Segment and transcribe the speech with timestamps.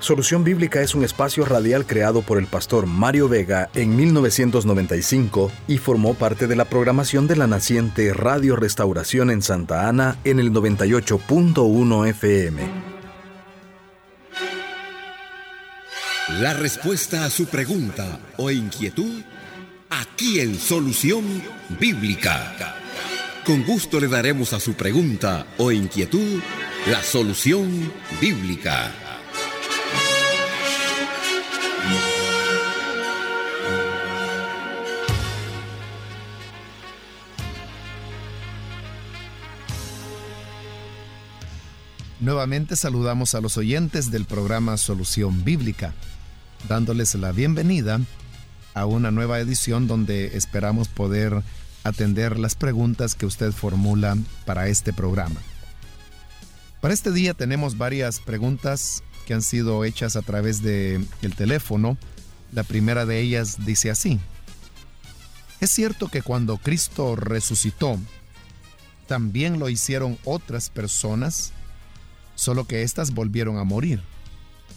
[0.00, 5.76] Solución Bíblica es un espacio radial creado por el pastor Mario Vega en 1995 y
[5.76, 10.52] formó parte de la programación de la naciente Radio Restauración en Santa Ana en el
[10.52, 12.62] 98.1 FM.
[16.40, 19.22] La respuesta a su pregunta o inquietud
[19.90, 21.24] aquí en Solución
[21.78, 22.74] Bíblica.
[23.44, 26.40] Con gusto le daremos a su pregunta o inquietud
[26.86, 28.92] la solución bíblica.
[42.20, 45.94] Nuevamente saludamos a los oyentes del programa Solución Bíblica,
[46.68, 47.98] dándoles la bienvenida
[48.74, 51.42] a una nueva edición donde esperamos poder
[51.82, 55.40] atender las preguntas que usted formula para este programa.
[56.82, 61.96] Para este día tenemos varias preguntas que han sido hechas a través de el teléfono.
[62.52, 64.20] La primera de ellas dice así:
[65.58, 67.98] ¿Es cierto que cuando Cristo resucitó,
[69.06, 71.54] también lo hicieron otras personas?
[72.40, 74.00] Solo que éstas volvieron a morir.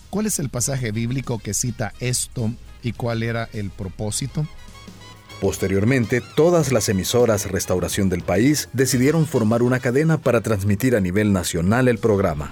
[0.10, 2.52] ¿Cuál es el pasaje bíblico que cita esto
[2.84, 4.46] y cuál era el propósito?
[5.40, 11.32] Posteriormente, todas las emisoras Restauración del país decidieron formar una cadena para transmitir a nivel
[11.32, 12.52] nacional el programa.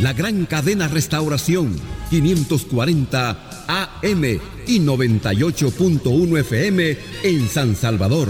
[0.00, 1.76] La gran cadena Restauración
[2.08, 4.24] 540 AM
[4.66, 8.28] y 98.1 FM en San Salvador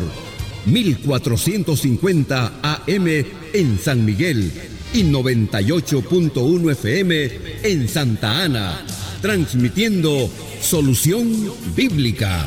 [0.66, 3.06] 1450 AM
[3.52, 4.52] en San Miguel
[4.92, 7.30] y 98.1 FM
[7.62, 8.78] en Santa Ana,
[9.22, 10.30] transmitiendo
[10.60, 12.46] Solución Bíblica.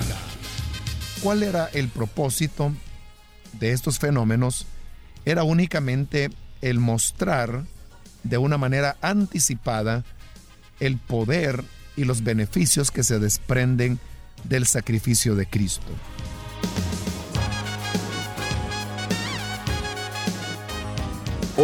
[1.21, 2.73] ¿Cuál era el propósito
[3.59, 4.65] de estos fenómenos?
[5.25, 6.29] Era únicamente
[6.61, 7.65] el mostrar
[8.23, 10.03] de una manera anticipada
[10.79, 11.63] el poder
[11.95, 13.99] y los beneficios que se desprenden
[14.43, 15.87] del sacrificio de Cristo.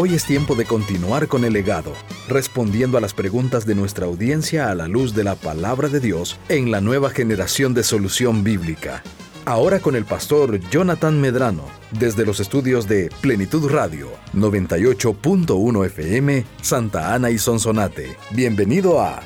[0.02, 1.92] Hoy es tiempo de continuar con el legado,
[2.30, 6.38] respondiendo a las preguntas de nuestra audiencia a la luz de la palabra de Dios
[6.48, 9.04] en la nueva generación de solución bíblica.
[9.44, 17.14] Ahora con el pastor Jonathan Medrano, desde los estudios de Plenitud Radio, 98.1 FM, Santa
[17.14, 18.16] Ana y Sonsonate.
[18.32, 19.20] Bienvenido a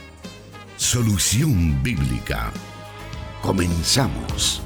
[0.75, 2.51] Solución Bíblica.
[3.44, 4.62] Comenzamos.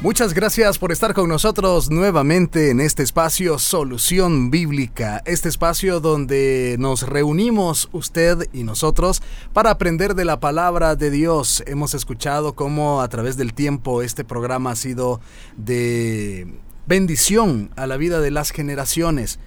[0.00, 6.76] Muchas gracias por estar con nosotros nuevamente en este espacio Solución Bíblica, este espacio donde
[6.78, 9.20] nos reunimos usted y nosotros
[9.52, 11.64] para aprender de la palabra de Dios.
[11.66, 15.20] Hemos escuchado cómo a través del tiempo este programa ha sido
[15.56, 16.46] de
[16.86, 19.40] bendición a la vida de las generaciones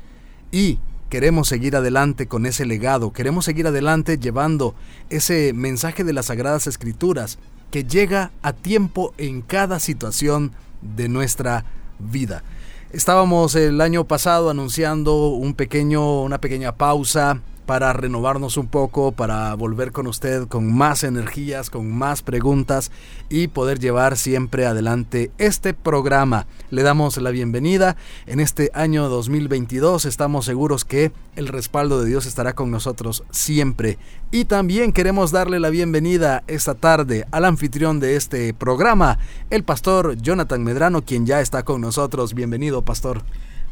[0.52, 4.76] y queremos seguir adelante con ese legado, queremos seguir adelante llevando
[5.10, 7.40] ese mensaje de las Sagradas Escrituras
[7.72, 10.52] que llega a tiempo en cada situación
[10.82, 11.66] de nuestra
[12.00, 12.44] vida.
[12.92, 19.54] Estábamos el año pasado anunciando un pequeño, una pequeña pausa para renovarnos un poco, para
[19.56, 22.92] volver con usted con más energías, con más preguntas
[23.30, 26.48] y poder llevar siempre adelante este programa.
[26.70, 27.96] Le damos la bienvenida
[28.26, 30.06] en este año 2022.
[30.06, 33.98] Estamos seguros que el respaldo de Dios estará con nosotros siempre.
[34.32, 40.18] Y también queremos darle la bienvenida esta tarde al anfitrión de este programa, el pastor
[40.18, 42.34] Jonathan Medrano, quien ya está con nosotros.
[42.34, 43.24] Bienvenido, pastor.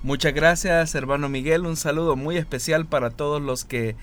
[0.02, 1.66] Muchas gracias, hermano Miguel.
[1.66, 3.98] Un saludo muy especial para todos los que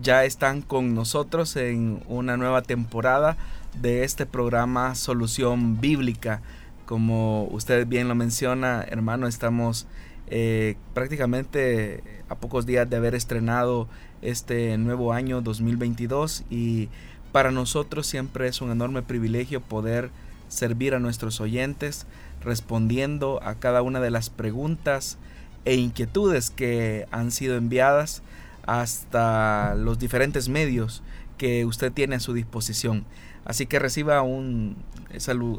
[0.00, 3.36] ya están con nosotros en una nueva temporada
[3.78, 6.40] de este programa Solución Bíblica.
[6.86, 9.86] Como usted bien lo menciona, hermano, estamos
[10.28, 13.88] eh, prácticamente a pocos días de haber estrenado
[14.22, 16.88] este nuevo año 2022 y
[17.30, 20.08] para nosotros siempre es un enorme privilegio poder
[20.48, 22.06] servir a nuestros oyentes
[22.42, 25.18] respondiendo a cada una de las preguntas
[25.64, 28.22] e inquietudes que han sido enviadas
[28.66, 31.02] hasta los diferentes medios
[31.38, 33.04] que usted tiene a su disposición.
[33.44, 34.76] Así que reciba un,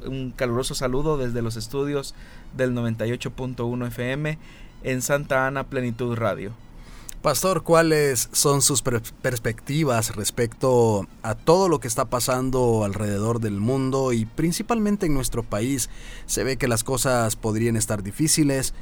[0.06, 2.16] un caluroso saludo desde los estudios
[2.56, 4.38] del 98.1 FM
[4.84, 6.54] en Santa Ana Plenitud Radio.
[7.24, 14.12] Pastor, ¿cuáles son sus perspectivas respecto a todo lo que está pasando alrededor del mundo
[14.12, 15.90] y principalmente en nuestro país?
[16.26, 18.74] Se ve que las cosas podrían estar difíciles,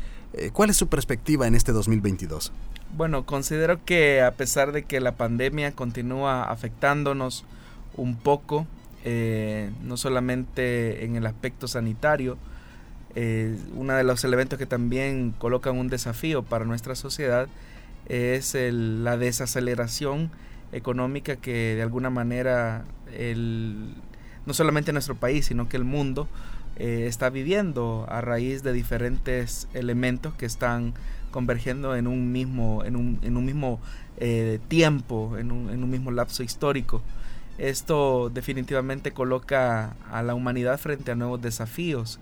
[0.54, 2.51] ¿Cuál es su perspectiva en este 2022?
[2.95, 7.45] Bueno, considero que a pesar de que la pandemia continúa afectándonos
[7.98, 8.66] un poco,
[9.04, 12.38] eh, no solamente en el aspecto sanitario,
[13.13, 17.50] Eh, uno de los elementos que también colocan un desafío para nuestra sociedad
[18.07, 20.31] es la desaceleración
[20.72, 23.95] económica que de alguna manera el,
[24.45, 26.30] no solamente nuestro país, sino que el mundo
[26.81, 30.95] eh, está viviendo a raíz de diferentes elementos que están
[31.30, 33.80] convergiendo en un mismo, en un, en un mismo
[34.18, 37.04] eh, tiempo, en un, en un mismo lapso histórico.
[37.60, 42.19] Esto definitivamente coloca a la humanidad frente a nuevos desafíos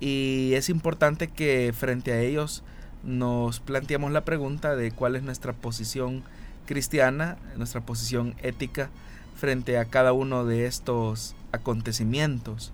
[0.00, 2.64] y es importante que frente a ellos
[3.04, 6.24] nos planteemos la pregunta de cuál es nuestra posición
[6.66, 8.90] cristiana, nuestra posición ética
[9.36, 12.72] frente a cada uno de estos acontecimientos.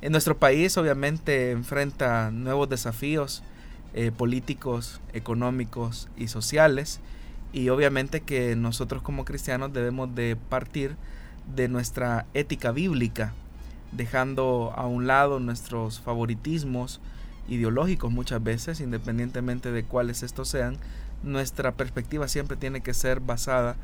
[0.00, 3.42] En nuestro país obviamente enfrenta nuevos desafíos
[3.94, 7.00] eh, políticos, económicos y sociales
[7.52, 10.94] y obviamente que nosotros como cristianos debemos de partir
[11.54, 13.32] de nuestra ética bíblica,
[13.90, 17.00] dejando a un lado nuestros favoritismos
[17.48, 20.76] ideológicos muchas veces, independientemente de cuáles estos sean,
[21.24, 23.76] nuestra perspectiva siempre tiene que ser basada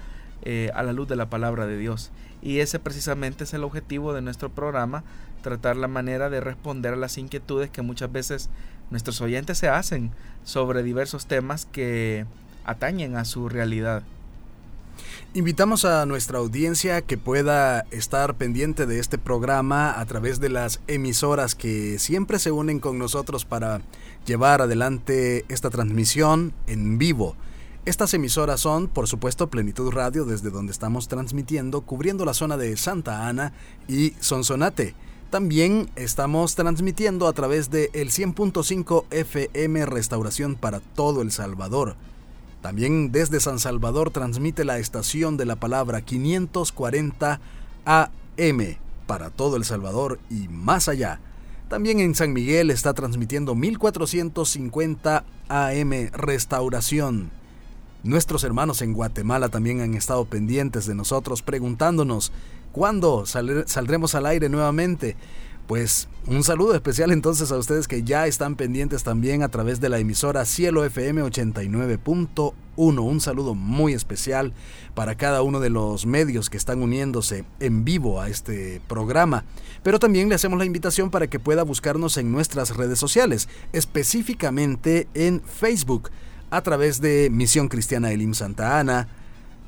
[0.43, 2.11] eh, a la luz de la palabra de Dios.
[2.43, 5.03] Y ese precisamente es el objetivo de nuestro programa,
[5.45, 8.51] tratar la manera de responder a las inquietudes que muchas veces
[8.91, 10.11] nuestros oyentes se hacen
[10.43, 12.27] sobre diversos temas que
[12.65, 14.03] atañen a su realidad.
[15.35, 20.81] Invitamos a nuestra audiencia que pueda estar pendiente de este programa a través de las
[20.87, 23.83] emisoras que siempre se unen con nosotros para
[24.27, 27.37] llevar adelante esta transmisión en vivo.
[27.85, 32.77] Estas emisoras son, por supuesto, Plenitud Radio, desde donde estamos transmitiendo, cubriendo la zona de
[32.79, 33.53] Santa Ana
[33.89, 34.95] y Sonsonate.
[35.35, 41.97] También estamos transmitiendo a través de el 100.5 FM Restauración para todo El Salvador.
[42.63, 47.41] También desde San Salvador transmite la estación de la palabra 540
[47.85, 48.77] AM
[49.09, 51.19] para todo El Salvador y más allá.
[51.69, 57.33] También en San Miguel está transmitiendo 1450 AM Restauración.
[58.05, 62.31] Nuestros hermanos en Guatemala también han estado pendientes de nosotros preguntándonos
[62.75, 65.17] cuándo saldremos al aire nuevamente.
[65.69, 69.89] Pues un saludo especial entonces a ustedes que ya están pendientes también a través de
[69.89, 72.53] la emisora Cielo FM 89.1.
[72.77, 74.53] Un saludo muy especial
[74.95, 79.45] para cada uno de los medios que están uniéndose en vivo a este programa.
[79.85, 85.07] Pero también le hacemos la invitación para que pueda buscarnos en nuestras redes sociales, específicamente
[85.15, 86.11] en Facebook,
[86.51, 89.09] a través de Misión Cristiana Elim Santa Ana,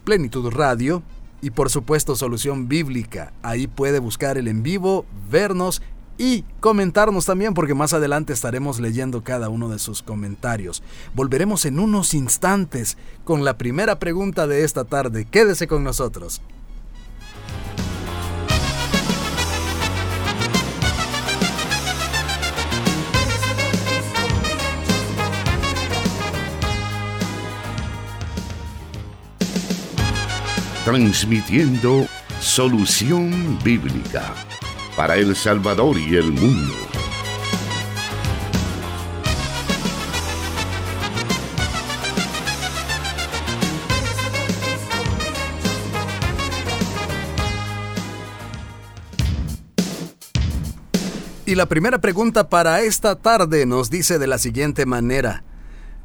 [0.05, 1.03] Plenitud Radio,
[1.41, 3.33] y por supuesto Solución Bíblica.
[3.43, 5.83] Ahí puede buscar el en vivo, vernos
[6.19, 10.83] y comentarnos también porque más adelante estaremos leyendo cada uno de sus comentarios.
[11.15, 15.27] Volveremos en unos instantes con la primera pregunta de esta tarde.
[15.27, 16.41] Quédese con nosotros.
[30.87, 32.07] Transmitiendo
[32.39, 34.33] solución bíblica
[34.97, 36.75] para El Salvador y el mundo.
[51.47, 55.43] Y la primera pregunta para esta tarde nos dice de la siguiente manera.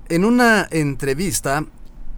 [0.09, 1.65] En una entrevista,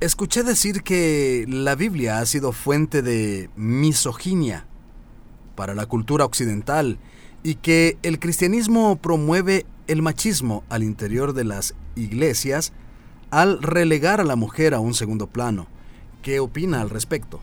[0.03, 4.65] Escuché decir que la Biblia ha sido fuente de misoginia
[5.55, 6.97] para la cultura occidental
[7.41, 12.73] y que el cristianismo promueve el machismo al interior de las iglesias
[13.31, 15.67] al relegar a la mujer a un segundo plano.
[16.21, 17.39] ¿Qué opina al respecto?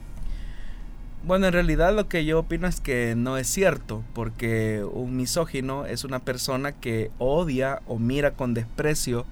[1.25, 5.87] Bueno, en realidad lo que yo opino es que no es cierto, porque un misógino
[5.87, 9.25] es una persona que odia o mira con desprecio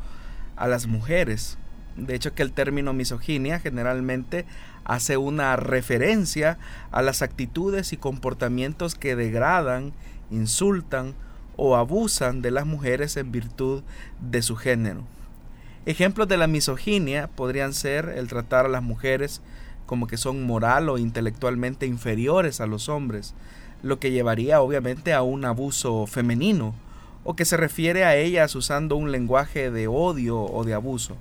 [0.56, 1.58] a las mujeres.
[1.98, 4.46] De hecho que el término misoginia generalmente
[4.84, 6.56] hace una referencia
[6.92, 9.92] a las actitudes y comportamientos que degradan,
[10.30, 11.14] insultan
[11.56, 13.82] o abusan de las mujeres en virtud
[14.20, 15.02] de su género.
[15.86, 19.42] Ejemplos de la misoginia podrían ser el tratar a las mujeres
[19.84, 23.34] como que son moral o intelectualmente inferiores a los hombres,
[23.82, 26.74] lo que llevaría obviamente a un abuso femenino,
[27.24, 31.16] o que se refiere a ellas usando un lenguaje de odio o de abuso.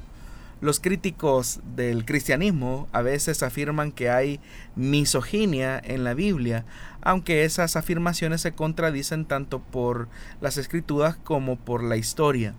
[0.59, 4.39] Los críticos del cristianismo a veces afirman que hay
[4.75, 6.65] misoginia en la Biblia,
[7.01, 10.07] aunque esas afirmaciones se contradicen tanto por
[10.41, 12.55] las escrituras como por la historia.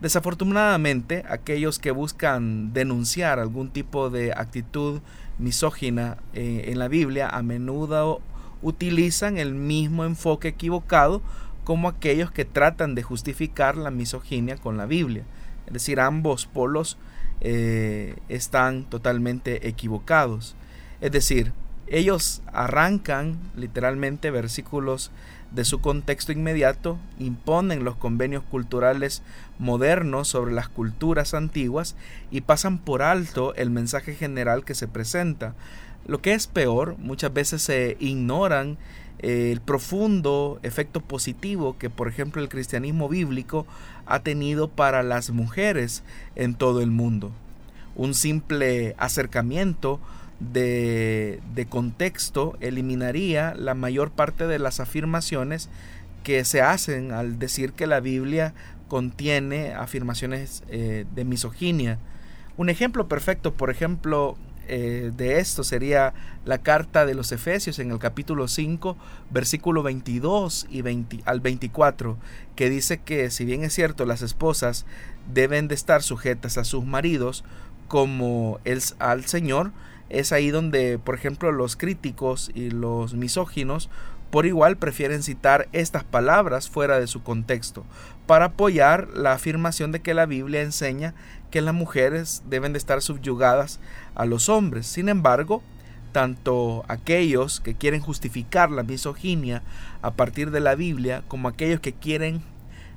[0.00, 5.00] Desafortunadamente, aquellos que buscan denunciar algún tipo de actitud
[5.38, 8.22] misógina eh, en la Biblia a menudo
[8.60, 11.22] utilizan el mismo enfoque equivocado
[11.62, 15.22] como aquellos que tratan de justificar la misoginia con la Biblia.
[15.66, 16.98] Es decir, ambos polos
[17.40, 20.54] eh, están totalmente equivocados.
[21.00, 21.52] Es decir,
[21.86, 25.10] ellos arrancan literalmente versículos
[25.50, 29.22] de su contexto inmediato, imponen los convenios culturales
[29.58, 31.96] modernos sobre las culturas antiguas
[32.30, 35.54] y pasan por alto el mensaje general que se presenta.
[36.06, 38.78] Lo que es peor, muchas veces se ignoran
[39.22, 43.66] el profundo efecto positivo que, por ejemplo, el cristianismo bíblico
[44.06, 46.02] ha tenido para las mujeres
[46.36, 47.30] en todo el mundo.
[47.96, 50.00] Un simple acercamiento
[50.40, 55.68] de, contexto eliminaría la mayor parte de las afirmaciones
[56.24, 58.54] que se hacen al decir que la Biblia
[58.88, 61.98] contiene afirmaciones eh, de misoginia.
[62.56, 64.36] Un ejemplo perfecto, por ejemplo,
[64.72, 68.96] eh, de esto sería la carta de los Efesios en el capítulo 5,
[69.28, 70.84] versículo 22 y
[71.24, 72.16] al 24,
[72.54, 74.86] que dice que si bien es cierto las esposas
[75.34, 77.42] deben de estar sujetas a sus maridos
[77.88, 79.72] como el, al Señor,
[80.08, 83.90] es ahí donde, por ejemplo, los críticos y los misóginos
[84.30, 87.84] por igual prefieren citar estas palabras fuera de su contexto
[88.26, 91.14] para apoyar la afirmación de que la Biblia enseña
[91.50, 93.80] que las mujeres deben de estar subyugadas
[94.14, 94.86] a los hombres.
[94.86, 95.62] Sin embargo,
[96.12, 99.62] tanto aquellos que quieren justificar la misoginia
[100.02, 102.42] a partir de la Biblia como aquellos que quieren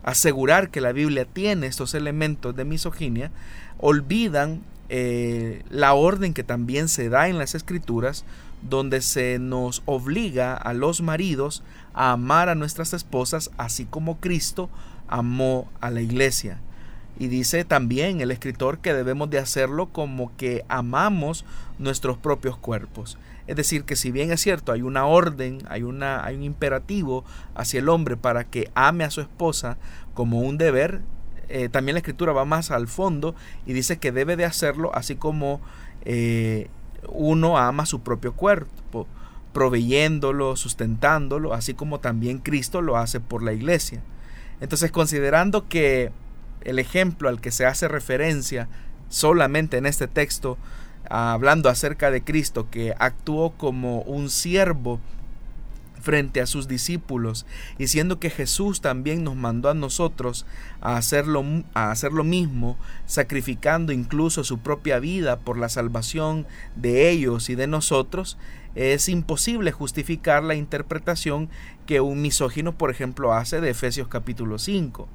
[0.03, 3.31] asegurar que la Biblia tiene estos elementos de misoginia,
[3.77, 8.25] olvidan eh, la orden que también se da en las escrituras,
[8.61, 14.69] donde se nos obliga a los maridos a amar a nuestras esposas, así como Cristo
[15.07, 16.59] amó a la iglesia.
[17.19, 21.45] Y dice también el escritor que debemos de hacerlo como que amamos
[21.77, 23.17] nuestros propios cuerpos.
[23.45, 27.23] Es decir, que si bien es cierto, hay una orden, hay, una, hay un imperativo
[27.55, 29.77] hacia el hombre para que ame a su esposa
[30.13, 31.01] como un deber,
[31.49, 35.15] eh, también la escritura va más al fondo y dice que debe de hacerlo así
[35.15, 35.61] como
[36.05, 36.69] eh,
[37.09, 39.07] uno ama su propio cuerpo,
[39.51, 44.01] proveyéndolo, sustentándolo, así como también Cristo lo hace por la iglesia.
[44.61, 46.11] Entonces, considerando que
[46.65, 48.67] el ejemplo al que se hace referencia
[49.09, 50.57] solamente en este texto,
[51.09, 54.99] hablando acerca de Cristo, que actuó como un siervo
[56.03, 57.45] frente a sus discípulos,
[57.77, 60.45] y siendo que Jesús también nos mandó a nosotros
[60.81, 67.09] a hacerlo, a hacer lo mismo, sacrificando incluso su propia vida por la salvación de
[67.09, 68.37] ellos y de nosotros,
[68.75, 71.49] es imposible justificar la interpretación
[71.85, 75.07] que un misógino, por ejemplo, hace de Efesios capítulo 5.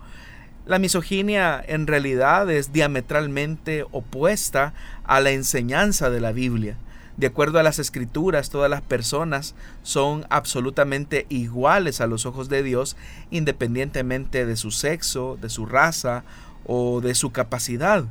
[0.69, 6.77] La misoginia en realidad es diametralmente opuesta a la enseñanza de la Biblia.
[7.17, 12.63] De acuerdo a las escrituras, todas las personas son absolutamente iguales a los ojos de
[12.63, 12.99] Dios,
[13.31, 16.25] independientemente de su sexo, de su raza
[16.67, 18.05] o de su capacidad.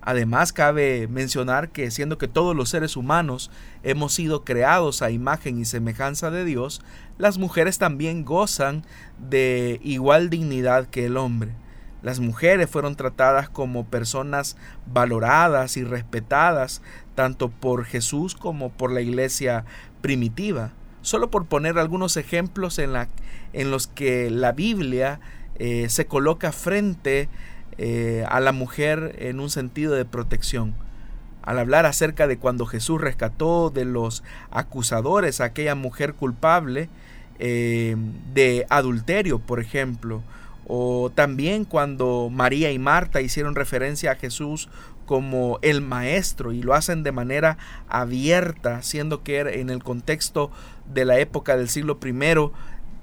[0.00, 3.50] Además, cabe mencionar que siendo que todos los seres humanos
[3.82, 6.80] hemos sido creados a imagen y semejanza de Dios,
[7.18, 8.84] las mujeres también gozan
[9.18, 11.50] de igual dignidad que el hombre.
[12.02, 16.80] Las mujeres fueron tratadas como personas valoradas y respetadas
[17.14, 19.64] tanto por Jesús como por la iglesia
[20.00, 20.70] primitiva.
[21.02, 22.92] Solo por poner algunos ejemplos en,
[23.70, 25.20] los que la Biblia
[25.56, 27.28] eh, se coloca frente
[27.78, 30.74] eh, a la mujer en un sentido de protección.
[31.42, 36.88] Al hablar acerca de cuando Jesús rescató de los acusadores a aquella mujer culpable
[37.38, 37.96] eh,
[38.34, 40.22] de adulterio, por ejemplo,
[40.68, 44.68] o también cuando María y Marta hicieron referencia a Jesús
[45.06, 47.56] como el maestro y lo hacen de manera
[47.88, 50.50] abierta, siendo que en el contexto
[50.92, 52.12] de la época del siglo I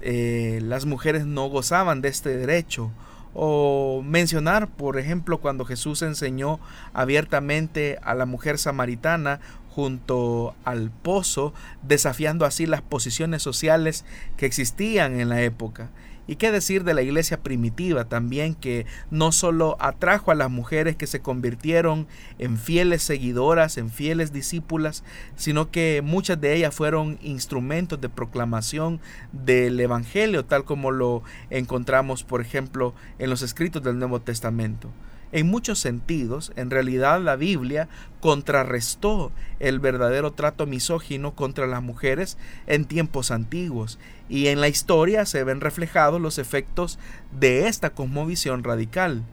[0.00, 2.92] eh, las mujeres no gozaban de este derecho.
[3.34, 6.60] O mencionar, por ejemplo, cuando Jesús enseñó
[6.94, 14.04] abiertamente a la mujer samaritana junto al pozo, desafiando así las posiciones sociales
[14.36, 15.90] que existían en la época.
[16.26, 20.96] Y qué decir de la iglesia primitiva también, que no solo atrajo a las mujeres
[20.96, 22.06] que se convirtieron
[22.38, 25.04] en fieles seguidoras, en fieles discípulas,
[25.36, 29.00] sino que muchas de ellas fueron instrumentos de proclamación
[29.32, 34.90] del Evangelio, tal como lo encontramos, por ejemplo, en los escritos del Nuevo Testamento.
[35.36, 37.90] En muchos sentidos, en realidad la Biblia
[38.20, 43.98] contrarrestó el verdadero trato misógino contra las mujeres en tiempos antiguos
[44.30, 46.98] y en la historia se ven reflejados los efectos
[47.38, 49.24] de esta cosmovisión radical.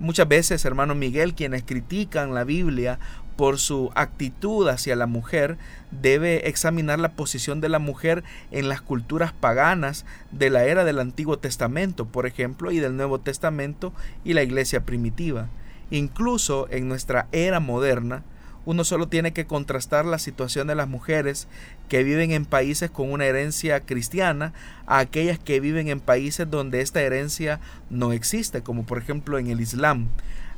[0.00, 2.98] Muchas veces, hermano Miguel, quienes critican la Biblia
[3.36, 5.58] por su actitud hacia la mujer,
[5.90, 10.98] debe examinar la posición de la mujer en las culturas paganas de la era del
[10.98, 13.92] Antiguo Testamento, por ejemplo, y del Nuevo Testamento
[14.24, 15.48] y la iglesia primitiva.
[15.90, 18.22] Incluso en nuestra era moderna,
[18.64, 21.48] uno solo tiene que contrastar la situación de las mujeres
[21.88, 24.52] que viven en países con una herencia cristiana
[24.86, 27.60] a aquellas que viven en países donde esta herencia
[27.90, 30.08] no existe, como por ejemplo en el Islam.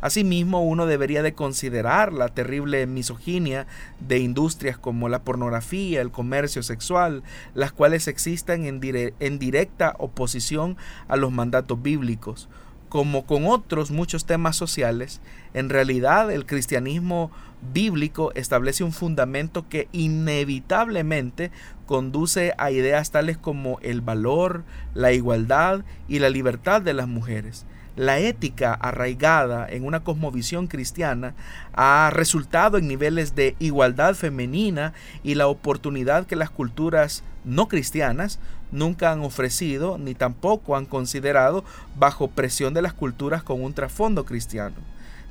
[0.04, 3.66] Asimismo, uno debería de considerar la terrible misoginia
[4.06, 7.22] de industrias como la pornografía, el comercio sexual,
[7.54, 8.82] las cuales existen en,
[9.18, 10.76] en directa oposición
[11.08, 12.50] a los mandatos bíblicos.
[12.90, 15.22] Como con otros muchos temas sociales,
[15.54, 17.30] en realidad el cristianismo
[17.72, 21.50] bíblico establece un fundamento que inevitablemente
[21.86, 27.64] conduce a ideas tales como el valor, la igualdad y la libertad de las mujeres.
[27.96, 31.34] La ética arraigada en una cosmovisión cristiana
[31.74, 38.40] ha resultado en niveles de igualdad femenina y la oportunidad que las culturas no cristianas
[38.72, 41.64] nunca han ofrecido ni tampoco han considerado
[41.96, 44.74] bajo presión de las culturas con un trasfondo cristiano.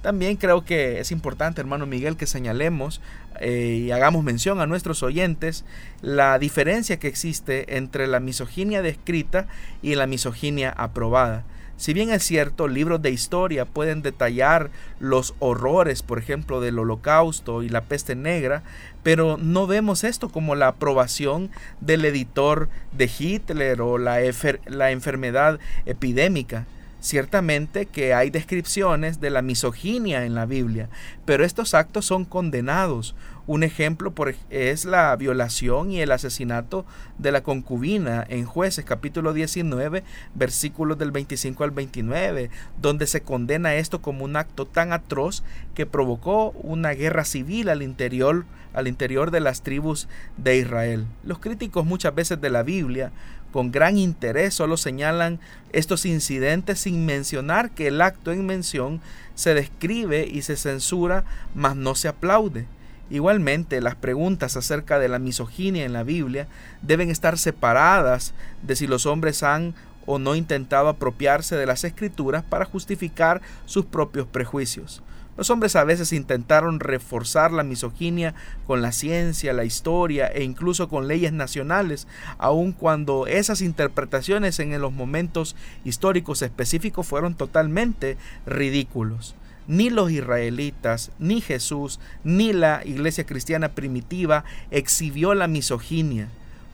[0.01, 3.01] También creo que es importante, hermano Miguel, que señalemos
[3.39, 5.63] eh, y hagamos mención a nuestros oyentes
[6.01, 9.47] la diferencia que existe entre la misoginia descrita
[9.81, 11.45] y la misoginia aprobada.
[11.77, 17.63] Si bien es cierto, libros de historia pueden detallar los horrores, por ejemplo, del holocausto
[17.63, 18.63] y la peste negra,
[19.01, 21.49] pero no vemos esto como la aprobación
[21.81, 26.65] del editor de Hitler o la, enfermedad epidémica.
[27.01, 30.87] Ciertamente que hay descripciones de la misoginia en la Biblia,
[31.25, 33.13] pero estos actos son condenados.
[33.45, 34.13] Un ejemplo
[34.49, 36.85] es la violación y el asesinato
[37.17, 42.49] de la concubina en jueces capítulo 19 versículos del 25 al 29,
[42.81, 45.43] donde se condena esto como un acto tan atroz
[45.75, 50.07] que provocó una guerra civil al interior, al interior de las tribus
[50.37, 51.05] de Israel.
[51.25, 53.11] Los críticos muchas veces de la Biblia
[53.51, 55.41] con gran interés solo señalan
[55.73, 59.01] estos incidentes sin mencionar que el acto en mención
[59.35, 62.67] se describe y se censura, mas no se aplaude.
[63.13, 66.47] Igualmente, las preguntas acerca de la misoginia en la Biblia
[66.81, 69.75] deben estar separadas de si los hombres han
[70.07, 75.03] o no intentado apropiarse de las escrituras para justificar sus propios prejuicios.
[75.37, 78.33] Los hombres a veces intentaron reforzar la misoginia
[78.65, 82.07] con la ciencia, la historia e incluso con leyes nacionales,
[82.39, 89.35] aun cuando esas interpretaciones en los momentos históricos específicos fueron totalmente ridículos.
[89.67, 96.27] Ni los israelitas, ni Jesús, ni la iglesia cristiana primitiva exhibió la misoginia,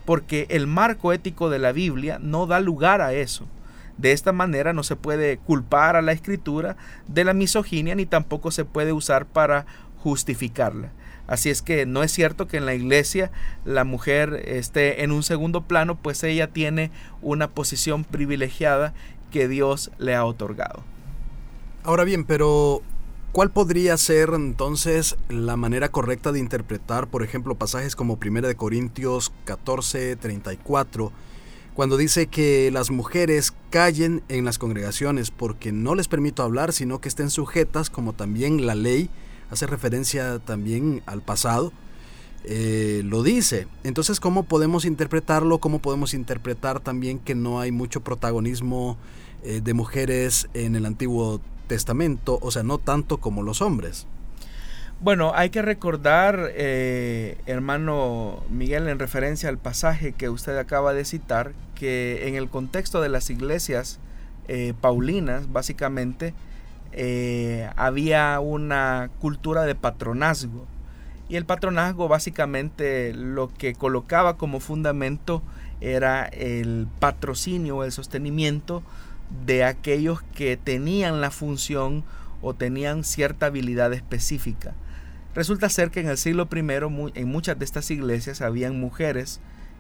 [0.05, 3.45] porque el marco ético de la Biblia no da lugar a eso.
[3.97, 8.49] De esta manera no se puede culpar a la escritura de la misoginia ni tampoco
[8.49, 9.65] se puede usar para
[9.97, 10.91] justificarla.
[11.27, 13.29] Así es que no es cierto que en la iglesia
[13.65, 16.89] la mujer esté en un segundo plano, pues ella tiene
[17.21, 18.93] una posición privilegiada
[19.31, 20.83] que Dios le ha otorgado.
[21.83, 22.81] Ahora bien, pero
[23.31, 29.31] ¿cuál podría ser entonces la manera correcta de interpretar, por ejemplo, pasajes como 1 Corintios
[29.45, 31.11] 14, 34?
[31.79, 36.99] cuando dice que las mujeres callen en las congregaciones porque no les permito hablar, sino
[36.99, 39.09] que estén sujetas, como también la ley
[39.49, 41.71] hace referencia también al pasado,
[42.43, 43.67] eh, lo dice.
[43.85, 45.59] Entonces, ¿cómo podemos interpretarlo?
[45.59, 48.97] ¿Cómo podemos interpretar también que no hay mucho protagonismo
[49.43, 51.39] eh, de mujeres en el Antiguo
[51.69, 52.37] Testamento?
[52.41, 54.05] O sea, no tanto como los hombres.
[55.01, 61.05] Bueno, hay que recordar, eh, hermano Miguel, en referencia al pasaje que usted acaba de
[61.05, 63.99] citar, que en el contexto de las iglesias
[64.49, 66.33] eh, paulinas, básicamente,
[66.91, 70.67] eh, había una cultura de patronazgo.
[71.29, 75.41] Y el patronazgo básicamente lo que colocaba como fundamento
[75.79, 78.83] era el patrocinio, el sostenimiento
[79.45, 82.03] de aquellos que tenían la función
[82.41, 84.73] o tenían cierta habilidad específica.
[85.35, 86.59] Resulta ser que en el siglo I
[87.15, 89.39] en muchas de estas iglesias habían mujeres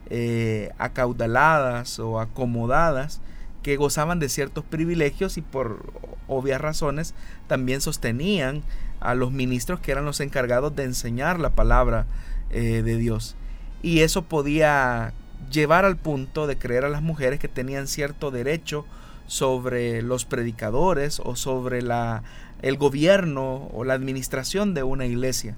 [0.09, 3.21] eh, acaudaladas o acomodadas
[3.63, 5.91] que gozaban de ciertos privilegios y por
[6.27, 7.13] obvias razones
[7.47, 8.63] también sostenían
[8.99, 12.05] a los ministros que eran los encargados de enseñar la palabra
[12.51, 13.35] eh, de Dios.
[13.81, 15.13] Y eso podía
[15.51, 18.85] llevar al punto de creer a las mujeres que tenían cierto derecho
[19.29, 22.23] sobre los predicadores o sobre la
[22.61, 25.55] el gobierno o la administración de una iglesia.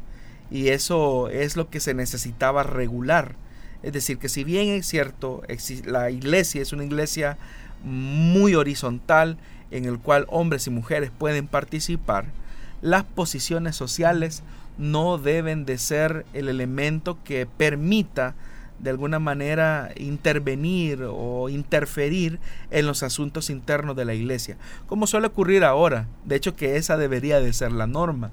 [0.52, 3.36] Y eso es lo que se necesitaba regular.
[3.82, 5.42] Es decir, que si bien es cierto,
[5.86, 7.38] la iglesia es una iglesia
[7.84, 9.38] muy horizontal
[9.72, 12.26] en el cual hombres y mujeres pueden participar,
[12.82, 14.44] las posiciones sociales
[14.78, 18.36] no deben de ser el elemento que permita
[18.82, 22.40] de alguna manera intervenir o interferir
[22.72, 26.08] en los asuntos internos de la iglesia, como suele ocurrir ahora.
[26.26, 28.32] De hecho que esa debería de ser la norma,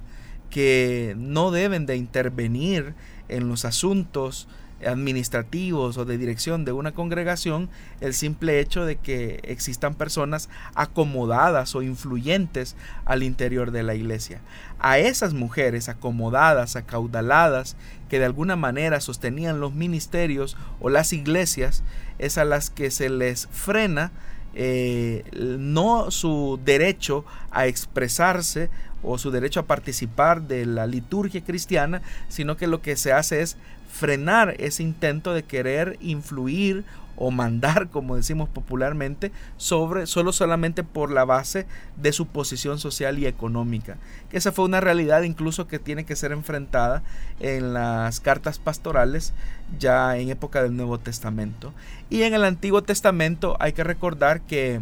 [0.49, 2.95] que no deben de intervenir
[3.27, 4.47] en los asuntos
[4.85, 7.69] administrativos o de dirección de una congregación
[8.01, 14.39] el simple hecho de que existan personas acomodadas o influyentes al interior de la iglesia.
[14.79, 17.75] A esas mujeres acomodadas, acaudaladas,
[18.09, 21.83] que de alguna manera sostenían los ministerios o las iglesias,
[22.17, 24.11] es a las que se les frena
[24.55, 28.69] eh, no su derecho a expresarse
[29.03, 33.41] o su derecho a participar de la liturgia cristiana, sino que lo que se hace
[33.41, 33.57] es
[33.89, 36.85] frenar ese intento de querer influir
[37.21, 41.65] o mandar, como decimos popularmente, sobre solo solamente por la base
[41.97, 43.97] de su posición social y económica.
[44.31, 47.03] Esa fue una realidad incluso que tiene que ser enfrentada
[47.41, 49.33] en las cartas pastorales
[49.77, 51.73] ya en época del Nuevo Testamento.
[52.09, 54.79] Y en el Antiguo Testamento hay que recordar que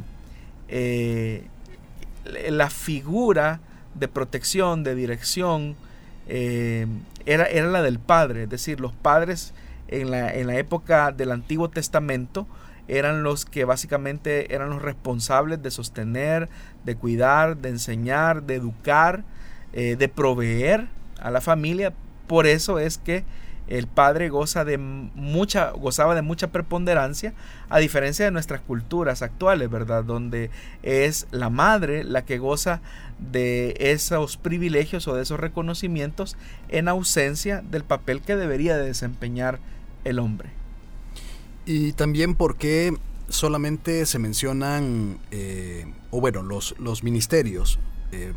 [0.68, 1.48] eh,
[2.50, 3.62] la figura
[3.96, 5.76] de protección, de dirección,
[6.28, 6.86] eh,
[7.28, 9.54] era, era, la del padre, es decir, los padres
[9.88, 12.48] en la, en la época del Antiguo Testamento
[12.88, 16.50] eran los que básicamente eran los responsables de sostener,
[16.86, 19.24] de cuidar, de enseñar, de educar,
[19.74, 20.88] eh, de proveer
[21.20, 21.94] a la familia.
[22.28, 23.26] Por eso es que
[23.68, 27.34] el padre goza de mucha, gozaba de mucha preponderancia,
[27.70, 30.04] a diferencia de nuestras culturas actuales, ¿verdad?
[30.04, 30.50] Donde
[30.84, 32.82] es la madre la que goza
[33.20, 36.38] de esos privilegios o de esos reconocimientos
[36.70, 39.60] en ausencia del papel que debería de desempeñar
[40.04, 40.50] el hombre.
[41.66, 42.94] Y también porque
[43.30, 47.80] solamente se mencionan, eh, o bueno, los, los ministerios,
[48.12, 48.34] eh,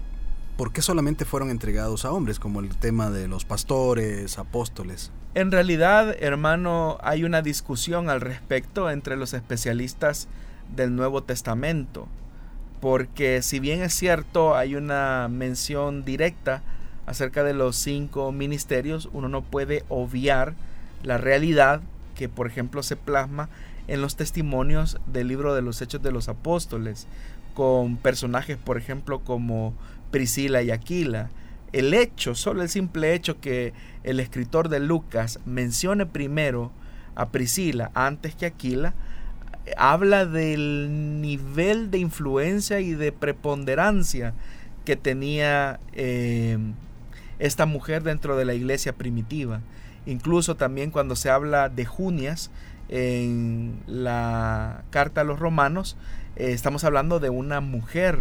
[0.60, 5.10] ¿por qué solamente fueron entregados a hombres, como el tema de los pastores, apóstoles?
[5.34, 10.28] En realidad, hermano, hay una discusión al respecto entre los especialistas
[10.76, 12.08] del Nuevo Testamento,
[12.82, 16.60] porque si bien es cierto, hay una mención directa
[17.06, 20.52] acerca de los cinco ministerios, uno no puede obviar
[21.02, 21.80] la realidad
[22.14, 23.48] que, por ejemplo, se plasma
[23.88, 27.06] en los testimonios del libro de los Hechos de los Apóstoles,
[27.54, 29.74] con personajes, por ejemplo, como
[30.10, 31.30] Priscila y Aquila.
[31.72, 36.72] El hecho, solo el simple hecho que el escritor de Lucas mencione primero
[37.14, 38.94] a Priscila antes que Aquila,
[39.76, 44.34] habla del nivel de influencia y de preponderancia
[44.84, 46.58] que tenía eh,
[47.38, 49.60] esta mujer dentro de la iglesia primitiva.
[50.06, 52.50] Incluso también cuando se habla de Junias
[52.88, 55.96] en la carta a los romanos,
[56.36, 58.18] eh, estamos hablando de una mujer.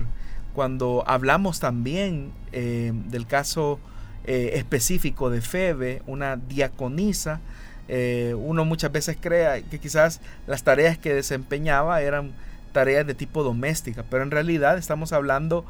[0.60, 3.80] Cuando hablamos también eh, del caso
[4.26, 7.39] eh, específico de Febe, una diaconisa,
[7.88, 12.34] uno muchas veces cree que quizás las tareas que desempeñaba eran
[12.74, 15.63] tareas de tipo doméstica, pero en realidad estamos hablando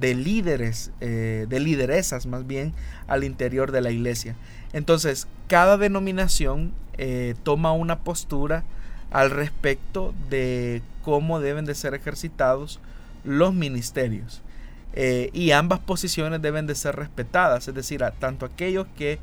[0.00, 2.72] de líderes, de lideresas más bien
[3.08, 4.36] al interior de la iglesia.
[4.72, 8.64] Entonces, cada denominación eh, toma una postura
[9.10, 12.80] al respecto de cómo deben de ser ejercitados
[13.24, 14.42] los ministerios.
[14.92, 19.18] Eh, y ambas posiciones deben de ser respetadas, es decir, tanto aquellos que,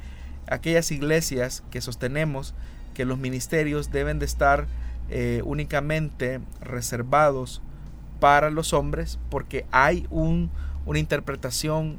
[0.47, 2.53] aquellas iglesias que sostenemos
[2.93, 4.65] que los ministerios deben de estar
[5.09, 7.61] eh, únicamente reservados
[8.19, 10.49] para los hombres, porque hay un,
[10.85, 11.97] una interpretación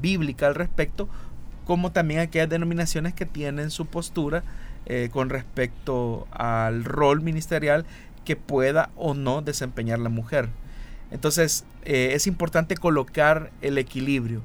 [0.00, 1.08] bíblica al respecto,
[1.66, 4.42] como también aquellas denominaciones que tienen su postura
[4.88, 7.84] eh, con respecto al rol ministerial
[8.24, 10.48] que pueda o no desempeñar la mujer.
[11.10, 14.42] Entonces eh, es importante colocar el equilibrio,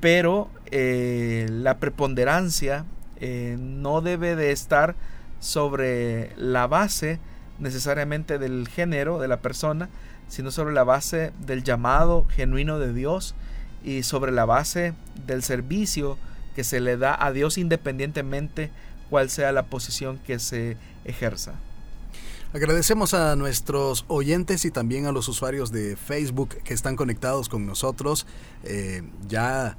[0.00, 2.84] pero eh, la preponderancia
[3.20, 4.94] no debe de estar
[5.40, 7.18] sobre la base
[7.58, 9.88] necesariamente del género de la persona,
[10.28, 13.34] sino sobre la base del llamado genuino de Dios
[13.84, 14.94] y sobre la base
[15.26, 16.18] del servicio
[16.54, 18.70] que se le da a Dios independientemente
[19.10, 21.54] cuál sea la posición que se ejerza.
[22.54, 27.66] Agradecemos a nuestros oyentes y también a los usuarios de Facebook que están conectados con
[27.66, 28.26] nosotros.
[28.64, 29.76] Eh, ya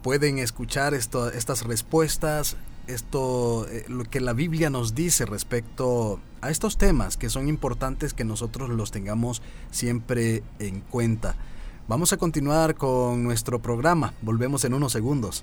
[0.00, 2.56] pueden escuchar esto, estas respuestas,
[2.86, 8.14] esto, eh, lo que la Biblia nos dice respecto a estos temas que son importantes
[8.14, 11.34] que nosotros los tengamos siempre en cuenta.
[11.88, 14.14] Vamos a continuar con nuestro programa.
[14.22, 15.42] Volvemos en unos segundos.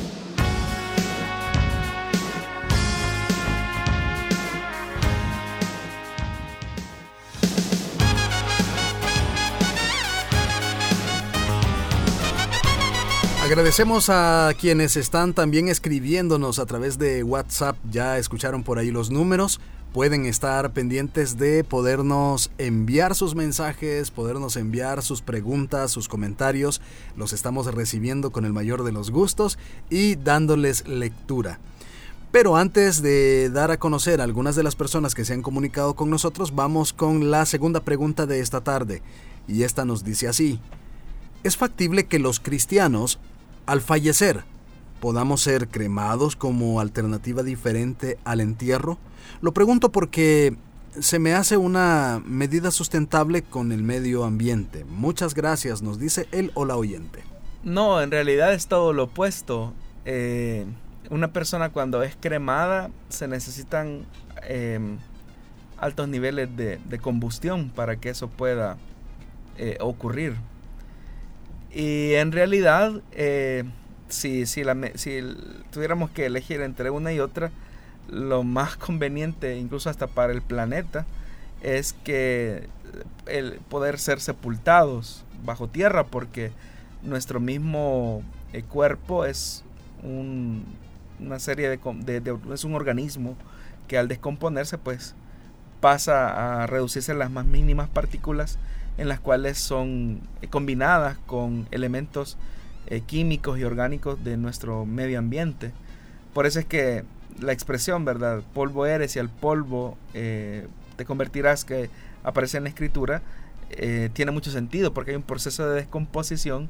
[13.51, 17.75] Agradecemos a quienes están también escribiéndonos a través de WhatsApp.
[17.91, 19.59] Ya escucharon por ahí los números.
[19.91, 26.79] Pueden estar pendientes de podernos enviar sus mensajes, podernos enviar sus preguntas, sus comentarios.
[27.17, 29.59] Los estamos recibiendo con el mayor de los gustos
[29.89, 31.59] y dándoles lectura.
[32.31, 35.93] Pero antes de dar a conocer a algunas de las personas que se han comunicado
[35.93, 39.01] con nosotros, vamos con la segunda pregunta de esta tarde.
[39.45, 40.61] Y esta nos dice así.
[41.43, 43.19] ¿Es factible que los cristianos
[43.71, 44.43] al fallecer,
[44.99, 48.97] podamos ser cremados como alternativa diferente al entierro?
[49.39, 50.57] Lo pregunto porque
[50.99, 54.83] se me hace una medida sustentable con el medio ambiente.
[54.83, 57.23] Muchas gracias, nos dice él o la oyente.
[57.63, 59.73] No, en realidad es todo lo opuesto.
[60.03, 60.65] Eh,
[61.09, 64.05] una persona cuando es cremada se necesitan
[64.43, 64.97] em,
[65.77, 68.75] altos niveles de, combustión para que eso pueda
[69.57, 70.35] eh, ocurrir.
[71.73, 73.63] Y en realidad, eh,
[74.09, 75.21] si, si, la, si
[75.71, 77.51] tuviéramos que elegir entre una y otra,
[78.09, 81.05] lo más conveniente, incluso hasta para el planeta,
[81.61, 82.67] es que
[83.27, 86.51] el poder ser sepultados bajo tierra, porque
[87.03, 88.21] nuestro mismo
[88.53, 89.63] eh, cuerpo es
[90.03, 90.65] un,
[91.19, 93.35] una serie de, de, es un organismo
[93.87, 95.15] que al descomponerse pues
[95.79, 98.57] pasa a reducirse las más mínimas partículas
[99.01, 102.37] en las cuales son eh, combinadas con elementos
[102.85, 105.71] eh, químicos y orgánicos de nuestro medio ambiente.
[106.35, 107.03] Por eso es que
[107.39, 108.43] la expresión, ¿verdad?
[108.53, 111.89] Polvo eres y al polvo eh, te convertirás que
[112.23, 113.23] aparece en la escritura,
[114.13, 116.69] tiene mucho sentido porque hay un proceso de descomposición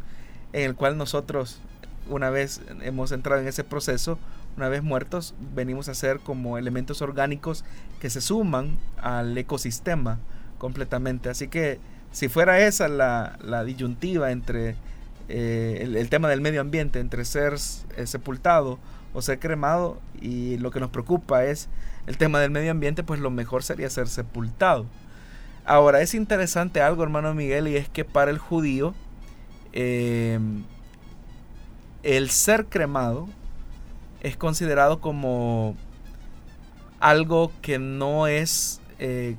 [0.53, 1.59] en el cual nosotros,
[2.07, 4.19] una vez hemos entrado en ese proceso,
[4.55, 7.65] una vez muertos, venimos a ser como elementos orgánicos
[7.99, 10.19] que se suman al ecosistema
[10.59, 11.29] completamente.
[11.29, 11.79] Así que
[12.11, 14.75] si fuera esa la, disyuntiva entre
[15.29, 17.53] eh, el, tema del medio ambiente, entre ser
[17.95, 18.79] eh, sepultado
[19.13, 21.69] o ser cremado, y lo que nos preocupa es
[22.07, 24.85] el tema del medio ambiente, pues lo mejor sería ser sepultado.
[25.65, 28.93] Ahora, es interesante algo, hermano Miguel, y es que para el judío,
[29.73, 30.63] em,
[32.03, 33.29] el ser cremado
[34.21, 35.75] es considerado como
[36.99, 39.35] algo que no es eh,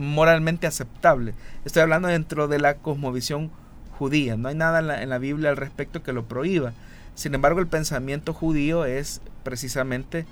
[0.00, 1.34] moralmente aceptable.
[1.64, 3.50] Estoy hablando dentro de la cosmovisión
[3.98, 4.36] judía.
[4.36, 6.72] No hay nada en la, Biblia al respecto que lo prohíba.
[7.14, 10.26] Sin embargo, el pensamiento judío es precisamente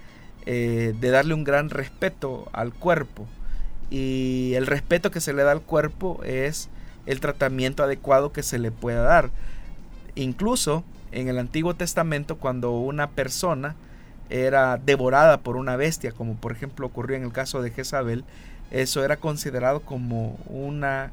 [0.46, 3.26] eh, de darle un gran respeto al cuerpo.
[3.90, 6.68] Y el respeto que se le da al cuerpo es
[7.06, 9.30] el tratamiento adecuado que se le pueda dar.
[10.14, 13.76] Incluso en el Antiguo Testamento, cuando una persona
[14.30, 18.24] era devorada por una bestia, como por ejemplo ocurrió en el caso de Jezabel,
[18.70, 21.10] eso era considerado como una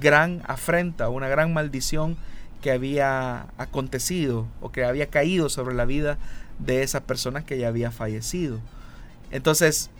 [0.00, 2.16] gran afrenta, una gran maldición
[2.60, 6.18] que había acontecido o que había caído sobre la vida
[6.58, 8.60] de esa persona que ya había fallecido.
[9.30, 9.90] Entonces,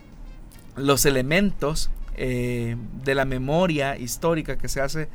[0.75, 5.09] los elementos eh, de la memoria histórica que se hace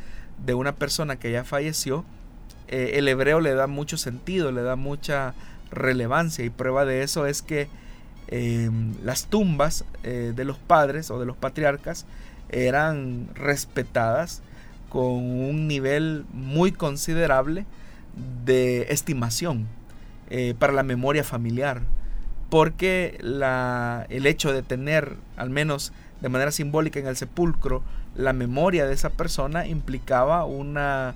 [0.45, 2.05] de una persona que ya falleció,
[2.69, 5.35] eh, el hebreo le da mucho sentido, le da mucha
[5.71, 7.69] relevancia y prueba de eso es que
[8.29, 12.07] Em, las tumbas eh, de los padres o de los patriarcas
[12.49, 14.43] eran respetadas
[14.89, 17.67] con un nivel muy considerable
[18.45, 19.67] de estimación
[20.31, 21.83] eh, para la memoria familiar,
[22.51, 27.83] porque la, el hecho de tener, al menos de manera simbólica en el sepulcro,
[28.17, 31.15] la memoria de esa persona implicaba una,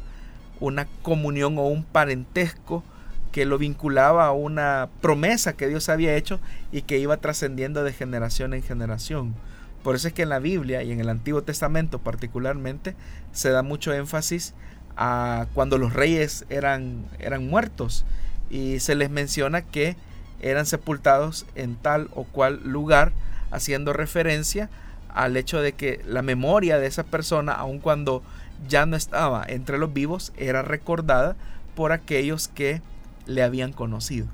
[0.61, 2.85] una comunión o un parentesco
[3.32, 6.40] que lo vinculaba a una promesa que Dios había hecho
[6.72, 9.34] y que iba trascendiendo de generación en generación.
[9.82, 12.94] Por eso es que en la Biblia y en el Antiguo Testamento particularmente
[13.32, 14.54] se da mucho énfasis
[14.96, 18.04] a cuando los reyes eran, eran muertos
[18.50, 19.96] y se les menciona que
[20.42, 23.12] eran sepultados en tal o cual lugar,
[23.50, 24.68] haciendo referencia
[25.08, 28.22] al hecho de que la memoria de esa persona, aun cuando
[28.68, 31.36] ya no estaba entre los vivos, era recordada
[31.74, 32.82] por aquellos que
[33.26, 34.26] le habían conocido.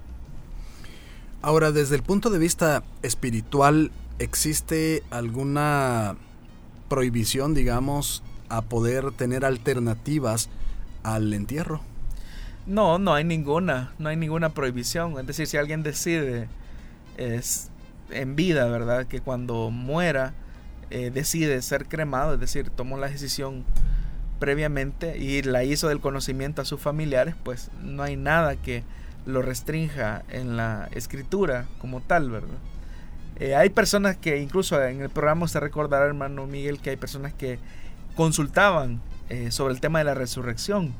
[1.42, 6.16] Ahora, desde el punto de vista espiritual, ¿existe alguna
[6.88, 10.48] prohibición, digamos, a poder tener alternativas
[11.02, 11.80] al entierro.
[12.66, 15.18] No, no hay ninguna, no hay ninguna prohibición.
[15.18, 16.48] Es decir, si alguien decide
[17.16, 17.70] es
[18.10, 19.06] en vida, ¿verdad?
[19.06, 20.34] Que cuando muera
[20.90, 23.64] eh, decide ser cremado, es decir, tomó la decisión
[24.38, 28.84] previamente y la hizo del conocimiento a sus familiares, pues no hay nada que
[29.26, 32.58] lo restrinja en la escritura como tal, ¿verdad?
[33.38, 37.34] Eh, hay personas que incluso en el programa se recordará, hermano Miguel, que hay personas
[37.34, 37.58] que
[38.14, 40.94] consultaban eh, sobre el tema de la resurrección.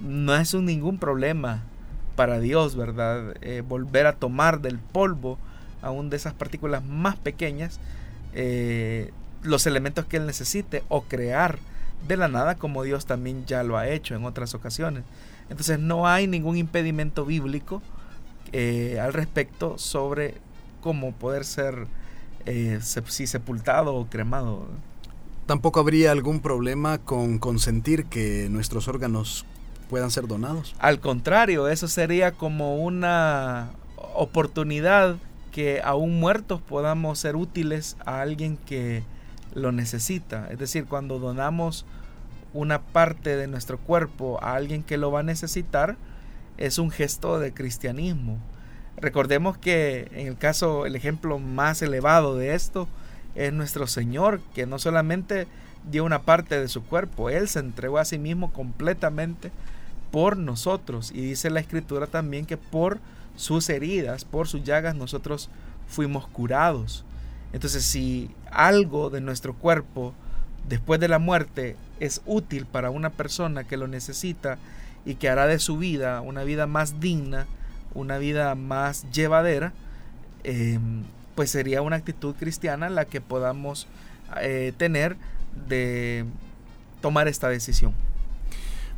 [0.00, 1.62] No es un ningún problema
[2.14, 3.34] para Dios, ¿verdad?
[3.40, 5.38] Eh, volver a tomar del polvo,
[5.82, 7.80] aún de esas partículas más pequeñas,
[9.42, 11.58] los elementos que Él necesite o crear
[12.06, 15.04] de la nada como Dios también ya lo ha hecho en otras ocasiones.
[15.48, 17.82] Entonces no hay ningún impedimento bíblico
[18.52, 20.34] eh, al respecto sobre
[20.80, 21.86] cómo poder ser
[22.46, 24.66] eh, si sepultado o cremado.
[25.46, 29.44] Tampoco habría algún problema con consentir que nuestros órganos
[29.90, 30.74] puedan ser donados.
[30.78, 33.70] Al contrario, eso sería como una
[34.14, 35.16] oportunidad
[35.52, 39.02] que aún muertos podamos ser útiles a alguien que
[39.54, 40.48] lo necesita.
[40.50, 41.86] Es decir, cuando donamos
[42.52, 45.96] una parte de nuestro cuerpo a alguien que lo va a necesitar,
[46.56, 48.38] es un gesto de cristianismo.
[48.96, 52.88] Recordemos que en el caso, el ejemplo más elevado de esto
[53.34, 55.48] es nuestro Señor, que no solamente
[55.90, 59.50] dio una parte de su cuerpo, Él se entregó a sí mismo completamente
[60.10, 61.10] por nosotros.
[61.12, 63.00] Y dice la escritura también que por
[63.36, 65.50] sus heridas, por sus llagas, nosotros
[65.88, 67.04] fuimos curados.
[67.54, 70.12] Entonces, si algo de nuestro cuerpo
[70.68, 74.58] después de la muerte es útil para una persona que lo necesita
[75.06, 77.46] y que hará de su vida una vida más digna,
[77.94, 79.72] una vida más llevadera,
[80.42, 81.04] em,
[81.36, 83.86] pues sería una actitud cristiana la que podamos
[84.40, 85.16] eh, tener
[85.68, 86.24] de
[87.00, 87.94] tomar esta decisión.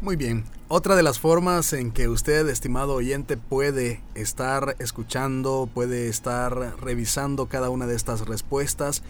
[0.01, 0.45] Muy bien.
[0.69, 7.47] Otra de las formas en que usted, estimado oyente, puede estar escuchando, puede estar revisando
[7.47, 9.03] cada una de estas respuestas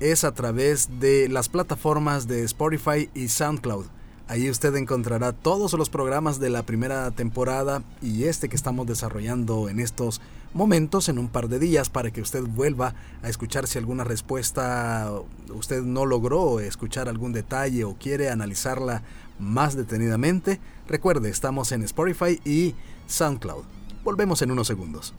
[0.00, 3.84] es a través de las plataformas de Spotify y SoundCloud.
[4.28, 9.68] Ahí usted encontrará todos los programas de la primera temporada y este que estamos desarrollando
[9.68, 10.20] en estos
[10.54, 15.12] momentos en un par de días para que usted vuelva a escuchar si alguna respuesta
[15.52, 19.02] usted no logró escuchar algún detalle o quiere analizarla
[19.40, 20.60] más detenidamente.
[20.86, 22.74] Recuerde, estamos en Spotify y
[23.06, 23.64] SoundCloud.
[24.04, 25.14] Volvemos en unos segundos.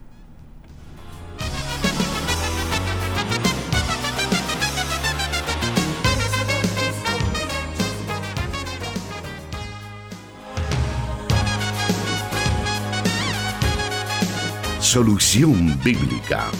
[14.92, 16.50] Solución Bíblica.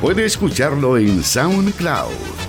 [0.00, 2.41] Puede escucharlo en SoundCloud.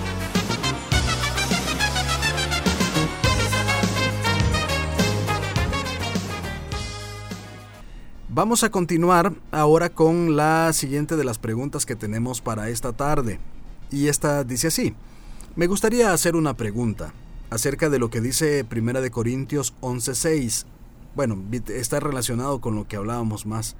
[8.34, 13.38] Vamos a continuar ahora con la siguiente de las preguntas que tenemos para esta tarde.
[13.92, 14.92] Y esta dice así.
[15.54, 17.14] Me gustaría hacer una pregunta
[17.48, 20.66] acerca de lo que dice Primera de Corintios 11:6
[21.14, 23.76] bueno, está relacionado con lo que hablábamos más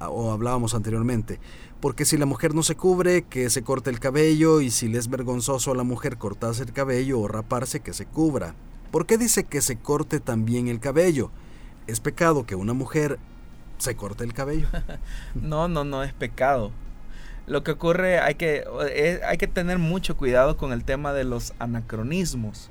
[0.00, 1.38] o hablábamos anteriormente.
[1.82, 4.96] Porque si la mujer no se cubre, que se corte el cabello, y si le
[4.96, 8.54] es vergonzoso a la mujer cortarse el cabello o raparse, que se cubra.
[8.90, 11.30] ¿Por qué dice que se corte también el cabello?
[11.86, 13.18] ¿Es pecado que una mujer
[13.84, 14.68] se corte el cabello?
[15.34, 16.72] no, no, no es pecado.
[17.46, 21.24] Lo que ocurre, hay que, eh, hay que tener mucho cuidado con el tema de
[21.24, 22.70] los anacronismos.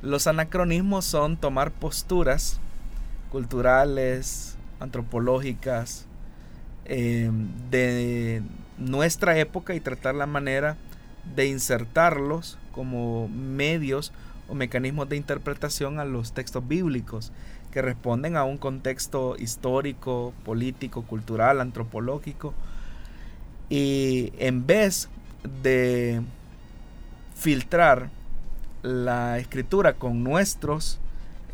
[0.00, 2.60] Los anacronismos son tomar posturas
[3.30, 6.06] culturales, antropológicas
[6.86, 8.42] em, de
[8.78, 10.76] nuestra época y tratar la manera
[11.36, 14.12] de insertarlos como medios
[14.48, 17.32] o mecanismos de interpretación a los textos bíblicos
[17.78, 22.52] que responden a un contexto histórico, político, cultural, antropológico.
[23.68, 25.08] Y en vez
[25.62, 26.22] de
[27.36, 28.10] filtrar
[28.82, 30.98] la escritura con nuestros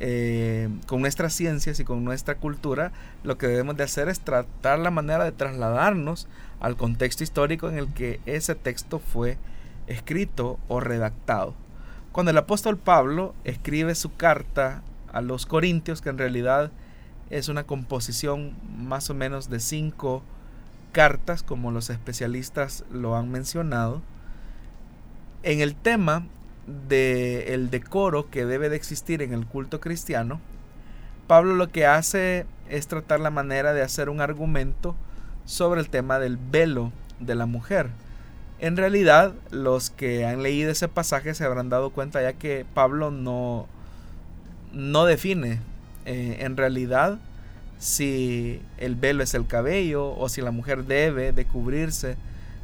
[0.01, 2.91] eh, con nuestras ciencias y con nuestra cultura,
[3.22, 6.27] lo que debemos de hacer es tratar la manera de trasladarnos
[6.59, 9.37] al contexto histórico en el que ese texto fue
[9.89, 11.53] escrito o redactado.
[12.12, 14.83] Cuando el apóstol Pablo escribe su carta
[15.15, 16.71] a los Corintios, que en realidad
[17.31, 20.23] es una composición más o menos de cinco
[20.93, 24.03] cartas, como los especialistas lo han mencionado,
[25.43, 26.27] en el tema
[26.89, 30.41] del el decoro que debe de existir en el culto cristiano,
[31.27, 34.95] Pablo lo que hace es tratar la manera de hacer un argumento
[35.45, 37.91] sobre el tema del velo de la mujer.
[38.59, 43.11] En realidad, los que han leído ese pasaje se habrán dado cuenta ya que Pablo
[43.11, 43.67] no,
[44.75, 45.61] no define
[46.05, 47.18] eh, en realidad
[47.79, 52.16] si el velo es el cabello o si la mujer debe de cubrirse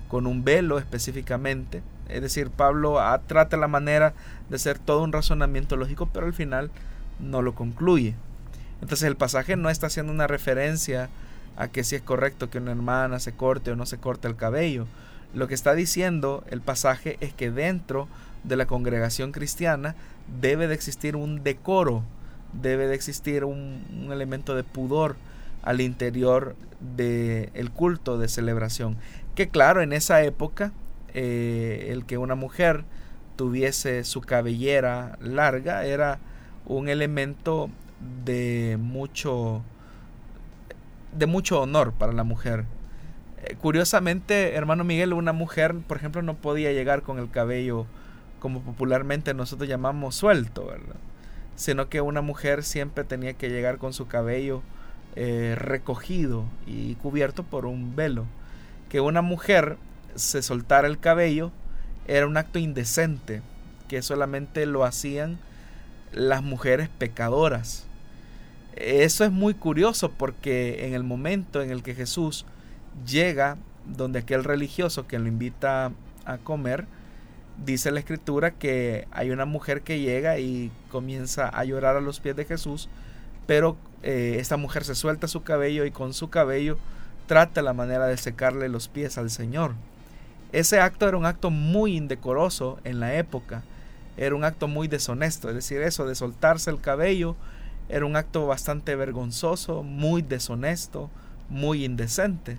[0.08, 1.82] con un velo específicamente.
[2.08, 4.12] Es decir, Pablo trata la manera
[4.48, 6.70] de hacer todo un razonamiento lógico, pero al final
[7.20, 8.14] no lo concluye.
[8.80, 11.08] Entonces el pasaje no está haciendo una referencia
[11.56, 14.36] a que si es correcto que una hermana se corte o no se corte el
[14.36, 14.86] cabello.
[15.34, 18.08] Lo que está diciendo el pasaje es que dentro
[18.44, 19.94] de la congregación cristiana
[20.40, 22.04] debe de existir un decoro,
[22.52, 25.16] debe de existir un, elemento de pudor
[25.62, 28.96] al interior del culto de celebración.
[29.34, 30.72] Que claro, en esa época
[31.14, 32.84] eh, el que una mujer
[33.36, 36.18] tuviese su cabellera larga era
[36.66, 37.70] un elemento
[38.24, 39.62] de mucho
[41.16, 42.64] de mucho honor para la mujer.
[43.42, 47.86] Eh, curiosamente, hermano Miguel, una mujer, por ejemplo, no podía llegar con el cabello
[48.40, 50.96] como popularmente nosotros llamamos suelto, ¿verdad?
[51.54, 54.62] Sino que una mujer siempre tenía que llegar con su cabello
[55.14, 58.24] eh, recogido y cubierto por un velo.
[58.88, 59.76] Que una mujer
[60.16, 61.52] se soltara el cabello
[62.08, 63.42] era un acto indecente,
[63.88, 65.38] que solamente lo hacían
[66.12, 67.86] las mujeres pecadoras.
[68.74, 72.46] Eso es muy curioso porque en el momento en el que Jesús
[73.06, 75.92] llega donde aquel religioso que lo invita
[76.24, 76.86] a comer,
[77.64, 82.20] dice la escritura que hay una mujer que llega y comienza a llorar a los
[82.20, 82.88] pies de Jesús,
[83.46, 86.78] pero eh, esta mujer se suelta su cabello y con su cabello
[87.26, 89.74] trata la manera de secarle los pies al Señor.
[90.52, 93.62] Ese acto era un acto muy indecoroso en la época,
[94.16, 97.36] era un acto muy deshonesto, es decir, eso de soltarse el cabello
[97.88, 101.10] era un acto bastante vergonzoso, muy deshonesto,
[101.48, 102.58] muy indecente.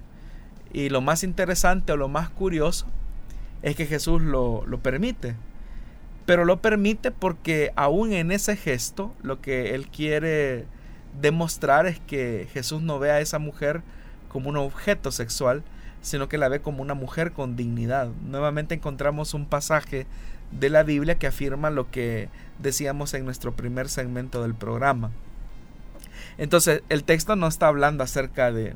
[0.74, 2.86] Y lo más interesante o lo más curioso
[3.62, 5.36] es que Jesús lo, lo permite.
[6.26, 10.66] Pero lo permite porque aún en ese gesto lo que él quiere
[11.20, 13.82] demostrar es que Jesús no ve a esa mujer
[14.30, 15.64] como un objeto sexual,
[16.02, 18.10] sino que la ve como una mujer con dignidad.
[18.24, 20.06] Nuevamente encontramos un pasaje
[20.52, 25.12] de la Biblia que afirma lo que decíamos en nuestro primer segmento del programa.
[26.38, 28.76] Entonces, el texto no está hablando acerca de,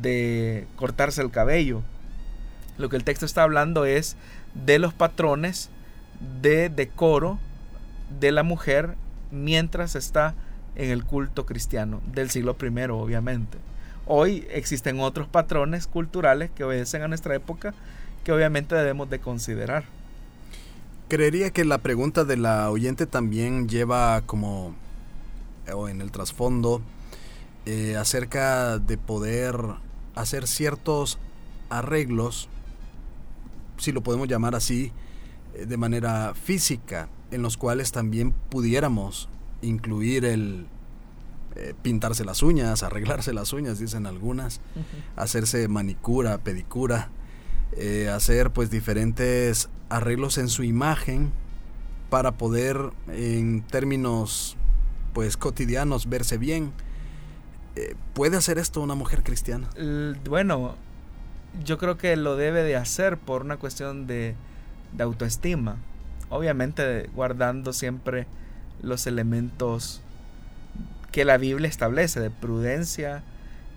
[0.00, 1.82] de cortarse el cabello.
[2.78, 4.16] Lo que el texto está hablando es
[4.54, 5.70] de los patrones
[6.42, 7.38] de decoro
[8.20, 8.94] de la mujer
[9.30, 10.34] mientras está
[10.76, 13.58] en el culto cristiano del siglo I, obviamente.
[14.06, 17.74] Hoy existen otros patrones culturales que obedecen a nuestra época
[18.22, 19.84] que obviamente debemos de considerar.
[21.08, 24.74] Creería que la pregunta de la oyente también lleva como,
[25.72, 26.80] o en el trasfondo,
[27.66, 29.56] eh, acerca de poder
[30.14, 31.18] hacer ciertos
[31.68, 32.48] arreglos,
[33.76, 34.92] si lo podemos llamar así,
[35.54, 39.28] eh, de manera física, en los cuales también pudiéramos
[39.62, 40.66] incluir el,
[41.56, 44.60] eh, pintarse las uñas, arreglarse las uñas, dicen algunas,
[45.14, 47.10] hacerse manicura, pedicura,
[47.76, 51.32] eh, hacer pues diferentes arreglos en su imagen
[52.10, 54.56] para poder en términos
[55.12, 56.72] pues cotidianos verse bien.
[57.76, 59.68] Eh, ¿Puede hacer esto una mujer cristiana?
[60.28, 60.74] Bueno,
[61.62, 64.34] yo creo que lo debe de hacer por una cuestión de,
[64.92, 65.76] de autoestima.
[66.30, 68.26] Obviamente guardando siempre
[68.82, 70.00] los elementos
[71.12, 73.22] que la Biblia establece de prudencia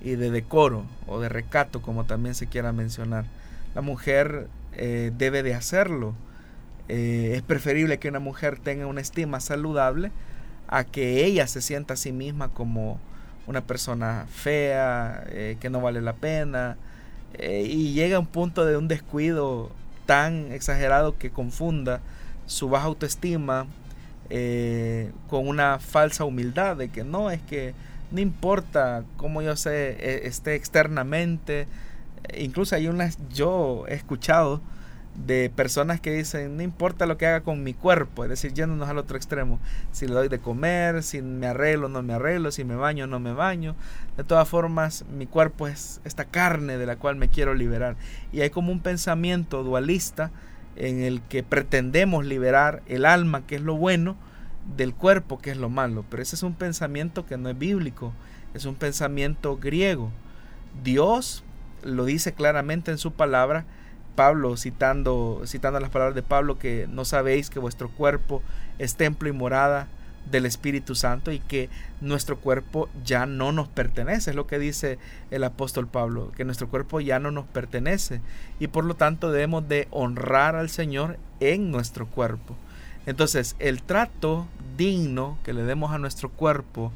[0.03, 3.25] y de decoro o de recato, como también se quiera mencionar.
[3.75, 6.15] La mujer eh, debe de hacerlo.
[6.87, 10.11] Eh, es preferible que una mujer tenga una estima saludable
[10.67, 12.99] a que ella se sienta a sí misma como
[13.45, 16.77] una persona fea, eh, que no vale la pena,
[17.39, 19.71] y llega a un punto de un descuido
[20.05, 21.99] tan exagerado que confunda
[22.47, 23.67] su baja autoestima
[24.29, 27.73] eh, con una falsa humildad de que no, es que
[28.11, 31.67] no importa cómo yo sé, e, esté externamente.
[32.37, 34.61] Incluso hay unas, yo he escuchado
[35.25, 38.87] de personas que dicen, no importa lo que haga con mi cuerpo, es decir, yéndonos
[38.87, 39.59] al otro extremo,
[39.91, 43.19] si le doy de comer, si me arreglo, no me arreglo, si me baño, no
[43.19, 43.75] me baño,
[44.15, 47.95] de todas formas, mi cuerpo es esta carne de la cual me quiero liberar.
[48.31, 50.31] Y hay como un pensamiento dualista
[50.75, 54.15] en el que pretendemos liberar el alma, que es lo bueno,
[54.75, 56.05] del cuerpo, que es lo malo.
[56.09, 58.13] Pero ese es un pensamiento que no es bíblico,
[58.53, 60.11] es un pensamiento griego.
[60.83, 61.43] Dios
[61.83, 63.65] lo dice claramente en su palabra,
[64.17, 68.41] Pablo citando, citando las palabras de Pablo, que no sabéis que vuestro cuerpo
[68.79, 69.87] es templo y morada
[70.31, 71.69] del Espíritu Santo y que
[72.01, 74.97] nuestro cuerpo ya no nos pertenece, es lo que dice
[75.29, 78.19] el apóstol Pablo, que nuestro cuerpo ya no nos pertenece
[78.59, 82.55] y por lo tanto debemos de honrar al Señor en nuestro cuerpo.
[83.05, 84.47] Entonces, el trato
[84.77, 86.91] digno que le demos a nuestro cuerpo,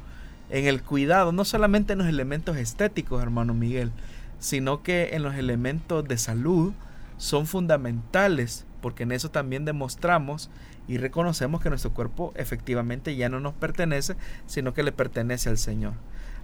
[0.50, 3.92] en el cuidado, no solamente en los elementos estéticos, hermano Miguel,
[4.40, 6.72] sino que en los elementos de salud
[7.16, 10.50] son fundamentales, porque en eso también demostramos
[10.88, 15.58] y reconocemos que nuestro cuerpo efectivamente ya no nos pertenece, sino que le pertenece al
[15.58, 15.94] Señor.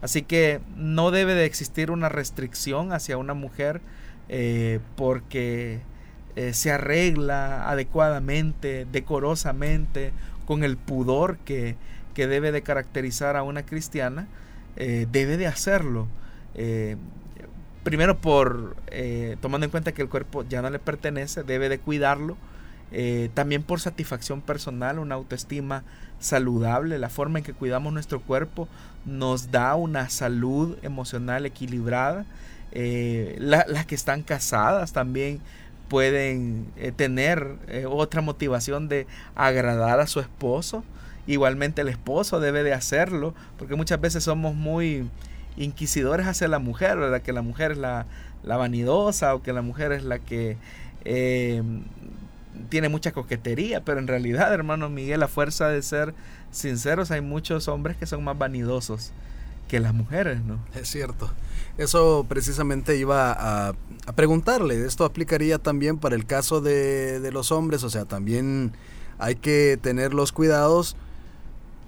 [0.00, 3.80] Así que no debe de existir una restricción hacia una mujer
[4.28, 5.80] eh, porque
[6.36, 10.12] eh, se arregla adecuadamente, decorosamente,
[10.46, 11.76] con el pudor que,
[12.14, 14.26] debe de caracterizar a una cristiana,
[14.74, 16.08] eh, debe de hacerlo.
[17.82, 18.76] Primero por
[19.40, 22.36] tomando en cuenta que el cuerpo ya no le pertenece, debe de cuidarlo.
[23.34, 25.84] también por satisfacción personal, una autoestima
[26.20, 28.68] saludable, la forma en que cuidamos nuestro cuerpo
[29.04, 32.26] nos da una salud emocional equilibrada.
[32.72, 35.40] Eh, las que están casadas también
[35.88, 40.84] pueden eh, tener eh, otra motivación de agradar a su esposo.
[41.26, 45.08] Igualmente el esposo debe de hacerlo, porque muchas veces somos muy
[45.59, 47.22] inquisidores hacia la mujer, ¿verdad?
[47.22, 48.06] Que la mujer es la,
[48.42, 50.56] la vanidosa o que la mujer es la que
[52.68, 56.14] tiene mucha coquetería, pero en realidad, hermano Miguel, a fuerza de ser
[56.50, 59.12] sinceros, hay muchos hombres que son más vanidosos
[59.68, 60.59] que las mujeres, ¿no?
[60.74, 61.30] Es cierto.
[61.76, 63.74] Eso precisamente iba a,
[64.16, 64.84] preguntarle.
[64.86, 68.72] Esto aplicaría también para el caso de, de, los hombres, o sea, también
[69.18, 70.96] hay que tener los cuidados,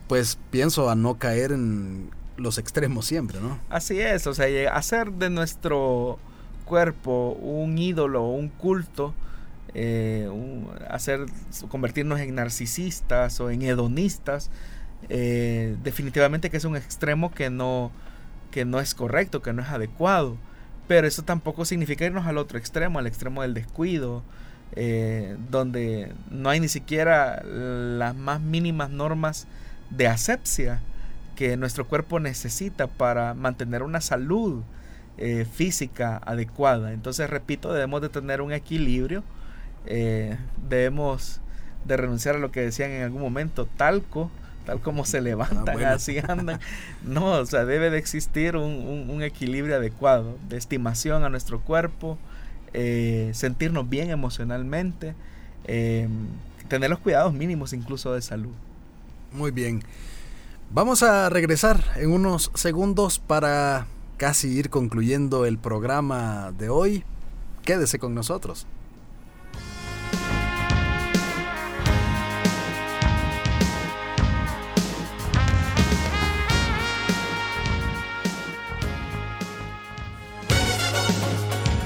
[0.07, 2.11] pues pienso a no caer en
[2.41, 3.59] los extremos siempre, ¿no?
[3.69, 6.19] Así es, o sea, hacer de nuestro
[6.65, 9.15] cuerpo un ídolo, un culto,
[9.75, 10.29] eh,
[10.89, 11.27] hacer,
[11.69, 14.51] convertirnos en narcisistas o en hedonistas,
[15.09, 17.91] eh, definitivamente que es un extremo que no,
[18.51, 20.37] que no es correcto, que no es adecuado.
[20.89, 24.25] Pero eso tampoco significa irnos al otro extremo, al extremo del descuido,
[24.73, 29.47] eh, donde no hay ni siquiera las más mínimas normas
[29.91, 30.81] de asepsia
[31.41, 34.63] que nuestro cuerpo necesita para mantener una salud
[35.53, 36.93] física adecuada.
[36.93, 39.23] Entonces, repito, debemos de tener un equilibrio
[39.87, 40.37] eh,
[40.69, 41.41] debemos
[41.85, 44.31] de renunciar a lo que decían en algún momento, talco,
[44.67, 46.61] tal como se levantan, ah, así andan.
[47.03, 52.19] No, o sea, debe de existir un, equilibrio adecuado de estimación a nuestro cuerpo,
[52.73, 55.15] eh, sentirnos bien emocionalmente,
[55.65, 56.09] eh,
[56.69, 58.53] tener los cuidados mínimos incluso de salud.
[59.33, 59.83] Muy bien.
[60.73, 67.05] Vamos a regresar en unos segundos para casi ir concluyendo el programa de hoy.
[67.65, 68.69] Quédese con nosotros.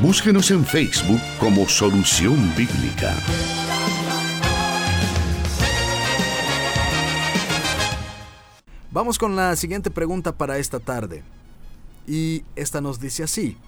[0.03, 3.15] Búsquenos en Facebook como Solución Bíblica.
[8.95, 11.25] Vamos con la siguiente pregunta para esta tarde.
[12.07, 13.59] Y esta nos dice así.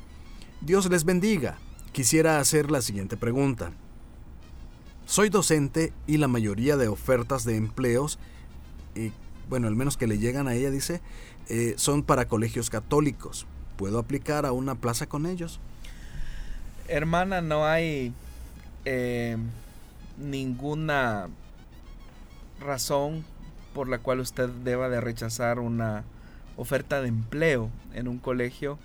[0.61, 1.59] Dios les bendiga.
[1.91, 3.72] Quisiera hacer la siguiente pregunta.
[5.05, 8.20] Soy docente y la mayoría de ofertas de empleos,
[8.95, 9.11] eh,
[9.49, 11.01] bueno, al menos que le llegan a ella, dice,
[11.49, 13.49] eh, son para colegios católicos.
[13.77, 15.59] ¿Puedo aplicar a una plaza con ellos?
[16.87, 18.14] Hermana, no hay
[18.85, 19.37] eh,
[20.18, 21.31] ninguna
[22.61, 23.24] razón
[23.77, 26.05] por la cual usted deba de rechazar una
[26.57, 28.79] oferta de empleo en un colegio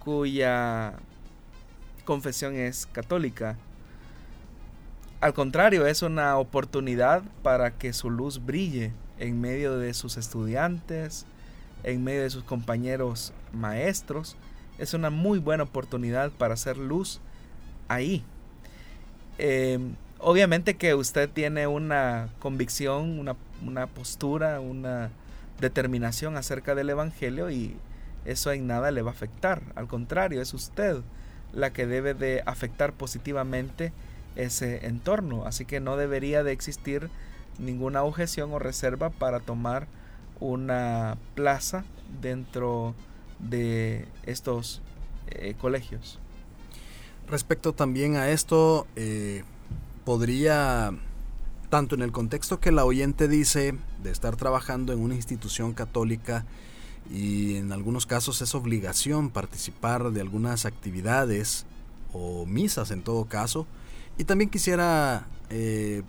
[0.00, 0.94] cuya
[2.04, 3.56] confesión es católica.
[5.20, 8.90] Al contrario, es una oportunidad para que su luz brille
[9.20, 11.24] en medio de sus estudiantes,
[11.84, 14.36] en medio de sus compañeros maestros
[14.78, 17.20] es una muy buena oportunidad para hacer luz
[17.88, 18.24] ahí.
[19.36, 25.10] Em, obviamente que usted tiene una convicción, una, una, postura, una
[25.60, 27.76] determinación acerca del Evangelio y
[28.24, 29.62] eso en nada le va a afectar.
[29.74, 30.98] Al contrario, es usted
[31.52, 33.92] la que debe de afectar positivamente
[34.36, 35.46] ese entorno.
[35.46, 37.10] Así que no debería de existir
[37.58, 39.88] ninguna objeción o reserva para tomar
[40.40, 41.84] una plaza
[42.20, 42.94] dentro
[43.38, 44.82] de estos
[45.28, 46.18] eh, colegios.
[47.28, 49.44] Respecto también a esto, eh,
[50.08, 50.94] podría,
[51.68, 56.46] tanto en el contexto que la oyente dice de estar trabajando en una institución católica
[57.12, 61.66] y en algunos casos es obligación participar de algunas actividades
[62.14, 63.66] o misas en todo caso,
[64.16, 66.02] y también quisiera eh,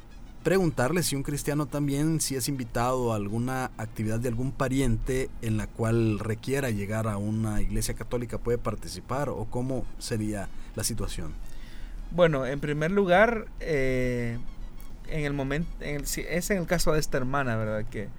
[0.46, 5.58] preguntarle si un cristiano también, si es invitado a alguna actividad de algún pariente en
[5.58, 10.48] la cual requiera llegar a una iglesia católica, puede participar o cómo sería
[10.78, 11.34] la situación.
[12.12, 14.40] Bueno, en primer lugar, eh,
[15.08, 17.86] en el momento, es en el caso de esta hermana, ¿verdad?
[17.90, 18.10] Que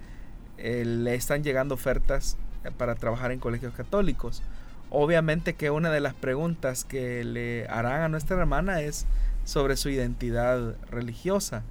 [0.59, 2.36] eh, le están llegando ofertas
[2.76, 4.43] para trabajar en colegios católicos.
[4.91, 9.07] Obviamente que una de las preguntas que le harán a nuestra hermana es
[9.45, 11.62] sobre su identidad religiosa.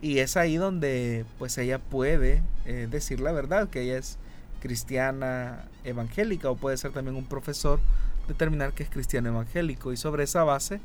[0.00, 4.18] Y es ahí donde pues ella puede eh, decir la verdad, que ella es
[4.60, 7.80] cristiana evangélica o puede ser también un profesor
[8.28, 9.92] determinar que es cristiano evangélico.
[9.92, 10.80] Y sobre esa base,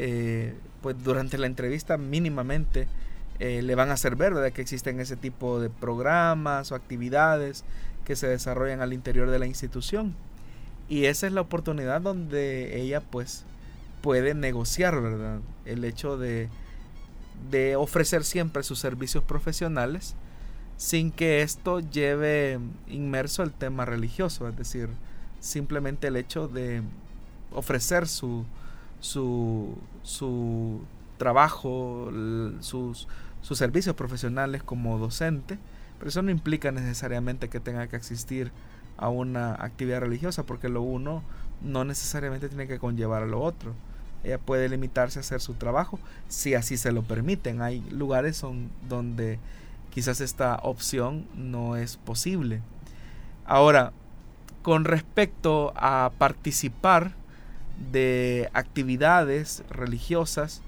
[0.00, 2.86] eh, pues durante la entrevista mínimamente
[3.40, 7.64] eh, le van a hacer ver de que existen ese tipo de programas o actividades
[8.04, 10.14] que se desarrollan al interior de la institución.
[10.88, 13.44] Y esa es la oportunidad donde ella pues
[14.00, 15.40] puede negociar, ¿verdad?
[15.64, 16.48] El hecho de,
[17.50, 20.14] de ofrecer siempre sus servicios profesionales
[20.76, 24.90] sin que esto lleve inmerso el tema religioso, es decir,
[25.40, 26.82] simplemente el hecho de
[27.52, 28.46] ofrecer su,
[29.00, 30.80] su, su
[31.16, 32.10] trabajo,
[32.60, 33.08] sus,
[33.40, 35.58] sus servicios profesionales como docente,
[35.98, 38.52] pero eso no implica necesariamente que tenga que asistir
[38.96, 41.22] a una actividad religiosa, porque lo uno
[41.62, 43.74] no necesariamente tiene que conllevar a lo otro.
[44.24, 47.62] Ella puede limitarse a hacer su trabajo si así se lo permiten.
[47.62, 49.38] Hay lugares son, donde
[49.90, 52.60] quizás esta opción no es posible.
[53.44, 53.92] Ahora,
[54.62, 57.12] con respecto a participar
[57.92, 60.62] de actividades religiosas,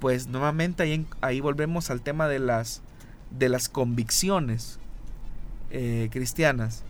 [0.00, 2.82] pues nuevamente ahí, ahí volvemos al tema de las,
[3.30, 4.78] de las convicciones
[5.70, 6.84] eh, cristianas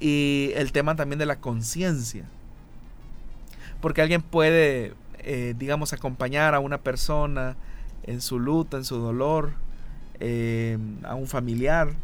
[0.00, 2.24] y el tema también de la conciencia.
[3.80, 7.56] Porque alguien puede, eh, digamos, acompañar a una persona
[8.02, 9.52] en su luto, en su dolor,
[10.20, 11.94] eh, a un familiar,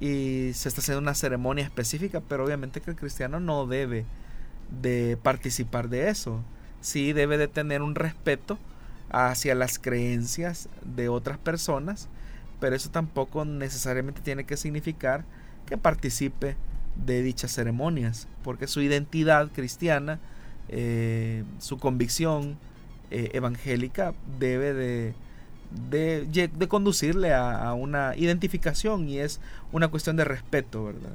[0.00, 4.04] y se está haciendo una ceremonia específica, pero obviamente que el cristiano no debe
[4.70, 6.42] de participar de eso.
[6.80, 8.58] Sí debe de tener un respeto
[9.10, 12.08] hacia las creencias de otras personas,
[12.60, 15.24] pero eso tampoco necesariamente tiene que significar
[15.66, 16.56] que participe
[16.96, 20.20] de dichas ceremonias, porque su identidad cristiana,
[20.68, 22.56] eh, su convicción
[23.10, 25.14] eh, evangélica debe de,
[25.90, 29.40] de, conducirle a, una identificación y es
[29.72, 31.12] una cuestión de respeto, ¿verdad?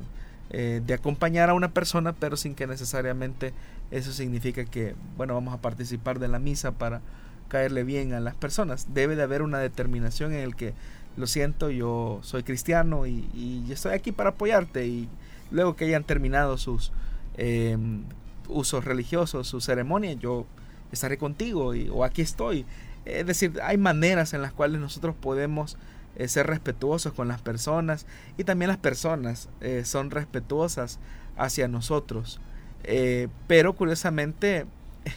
[0.52, 3.54] Eh, de acompañar a una persona, pero sin que necesariamente
[3.92, 7.02] eso signifique que, bueno, vamos a participar de la misa para
[7.50, 8.88] caerle bien a las personas.
[8.94, 10.74] Debe de haber una determinación en el que,
[11.18, 15.10] lo siento, yo soy cristiano y, y estoy aquí para apoyarte y
[15.52, 16.92] luego que hayan terminado sus
[17.38, 18.04] em,
[18.48, 20.46] usos religiosos, sus ceremonias, yo
[20.92, 22.66] estaré contigo y, o aquí estoy.
[23.06, 25.78] Es decir, hay maneras en las cuales nosotros podemos
[26.20, 28.06] eh, ser respetuosos con las personas
[28.38, 31.00] y también las personas eh, son respetuosas
[31.38, 32.42] hacia nosotros.
[32.84, 34.66] Eh, pero curiosamente,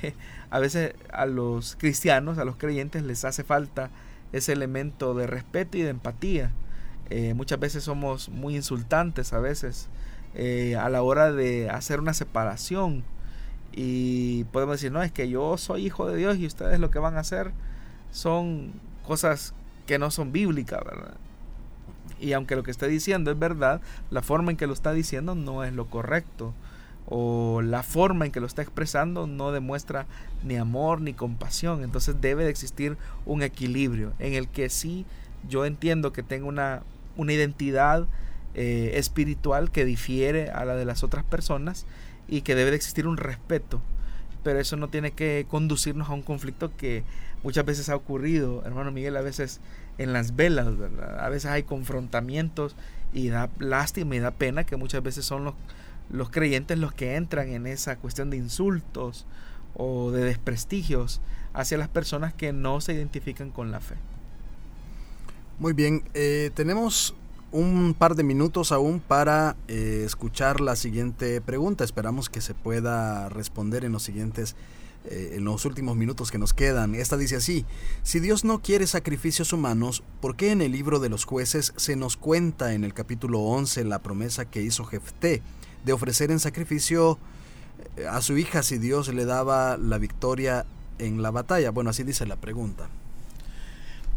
[0.50, 3.90] a veces a los cristianos, a los creyentes les hace falta
[4.32, 6.52] ese elemento de respeto y de empatía.
[7.34, 9.88] muchas veces somos muy insultantes a veces
[10.78, 13.02] a la hora de hacer una separación.
[13.72, 17.00] Y podemos decir, no, es que yo soy hijo de Dios y ustedes lo que
[17.00, 17.50] van a hacer
[18.12, 18.72] son
[19.04, 19.52] cosas
[19.86, 21.14] que no son bíblicas, ¿verdad?
[22.20, 23.80] Y aunque lo que está diciendo es verdad,
[24.10, 26.54] la forma en que lo está diciendo no es lo correcto.
[27.06, 30.06] O la forma en que lo está expresando no demuestra
[30.44, 31.82] ni amor ni compasión.
[31.82, 35.04] Entonces debe de existir un equilibrio en el que sí
[35.48, 36.82] yo entiendo que tengo una,
[37.16, 38.06] una identidad
[38.54, 41.86] eh, espiritual que difiere a la de las otras personas
[42.28, 43.80] y que debe de existir un respeto.
[44.42, 47.04] Pero eso no tiene que conducirnos a un conflicto que
[47.42, 49.60] muchas veces ha ocurrido, hermano Miguel, a veces
[49.98, 50.68] en las velas,
[51.18, 52.76] A veces hay confrontamientos
[53.12, 55.54] y da lástima y da pena que muchas veces son los,
[56.10, 59.26] los creyentes los que entran en esa cuestión de insultos
[59.74, 61.20] o de desprestigios
[61.54, 63.96] hacia las personas que no se identifican con la fe.
[65.58, 67.14] Muy bien, eh, tenemos
[67.52, 71.84] un par de minutos aún para eh, escuchar la siguiente pregunta.
[71.84, 74.56] Esperamos que se pueda responder en los siguientes,
[75.04, 76.94] eh, en los últimos minutos que nos quedan.
[76.94, 77.66] Esta dice así,
[78.02, 81.94] si Dios no quiere sacrificios humanos, ¿por qué en el libro de los jueces se
[81.94, 85.42] nos cuenta en el capítulo 11 la promesa que hizo Jefté
[85.84, 87.18] de ofrecer en sacrificio
[87.96, 90.64] eh, a su hija si Dios le daba la victoria
[90.98, 91.70] en la batalla?
[91.70, 92.88] Bueno, así dice la pregunta.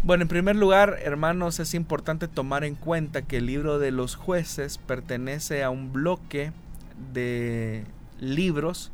[0.04, 4.16] Bueno, en primer lugar, hermanos, es importante tomar en cuenta que el libro de los
[4.16, 6.52] jueces pertenece a un bloque
[7.14, 7.86] de
[8.20, 8.92] libros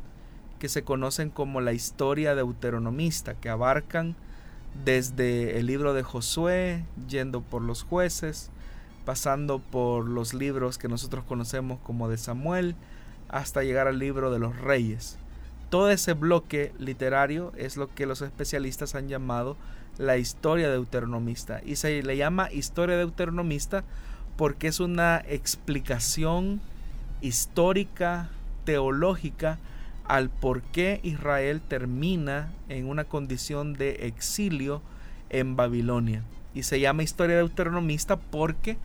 [0.58, 4.16] que se conocen como la historia deuteronomista, que abarcan
[4.84, 8.50] desde el libro de Josué, yendo por los jueces,
[9.04, 12.74] pasando por los libros que nosotros conocemos como de Samuel,
[13.28, 15.18] hasta llegar al libro de los reyes.
[15.68, 19.56] todo ese bloque literario es lo que los especialistas han llamado
[19.98, 21.60] la historia deuteronomista.
[21.64, 23.84] Y se le llama historia deuteronomista
[24.36, 26.60] porque es una explicación
[27.20, 28.30] histórica,
[28.64, 29.58] teológica,
[30.04, 34.82] al por qué Israel termina en una condición de exilio
[35.30, 36.22] en Babilonia.
[36.54, 38.76] Y se llama historia deuteronomista porque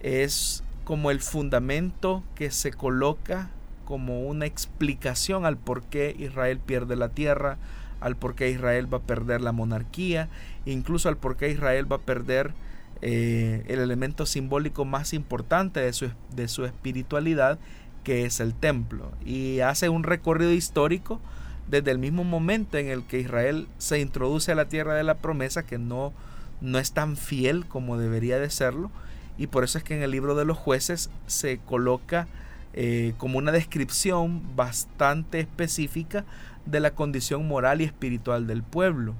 [0.00, 3.50] es como el fundamento que se coloca
[3.84, 7.58] como una explicación al por qué Israel pierde la tierra,
[8.02, 10.28] al por qué Israel va a perder la monarquía,
[10.66, 12.52] incluso al por qué Israel va a perder
[13.00, 17.58] eh, el elemento simbólico más importante de su, de su espiritualidad,
[18.04, 19.12] que es el templo.
[19.24, 21.20] Y hace un recorrido histórico
[21.68, 25.18] desde el mismo momento en el que Israel se introduce a la tierra de la
[25.18, 26.12] promesa, que no,
[26.60, 28.90] no es tan fiel como debería de serlo,
[29.38, 32.28] y por eso es que en el libro de los jueces se coloca
[32.74, 36.24] eh, como una descripción bastante específica
[36.66, 39.14] de la condición moral y espiritual del pueblo.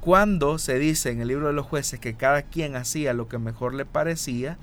[0.00, 3.38] Cuando se dice en el libro de los jueces que cada quien hacía lo que
[3.38, 4.58] mejor le parecía,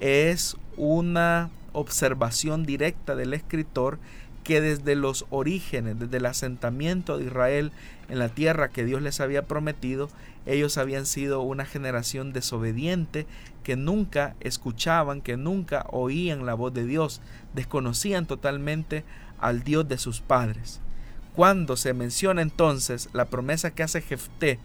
[0.00, 3.98] es una observación directa del escritor
[4.44, 7.72] que desde los orígenes, desde el asentamiento de Israel
[8.08, 10.08] en la tierra que Dios les había prometido,
[10.46, 13.26] ellos habían sido una generación desobediente
[13.62, 17.20] que nunca escuchaban, que nunca oían la voz de Dios,
[17.54, 19.04] desconocían totalmente
[19.38, 20.80] al Dios de sus padres.
[21.38, 24.58] Cuando se menciona entonces la promesa que hace Jefté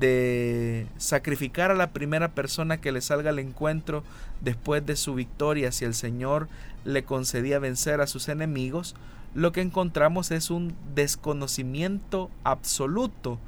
[0.00, 4.02] de sacrificar a la primera persona que le salga al encuentro
[4.40, 6.48] después de su victoria si el Señor
[6.84, 8.96] le concedía vencer a sus enemigos,
[9.36, 13.38] lo que encontramos es un desconocimiento absoluto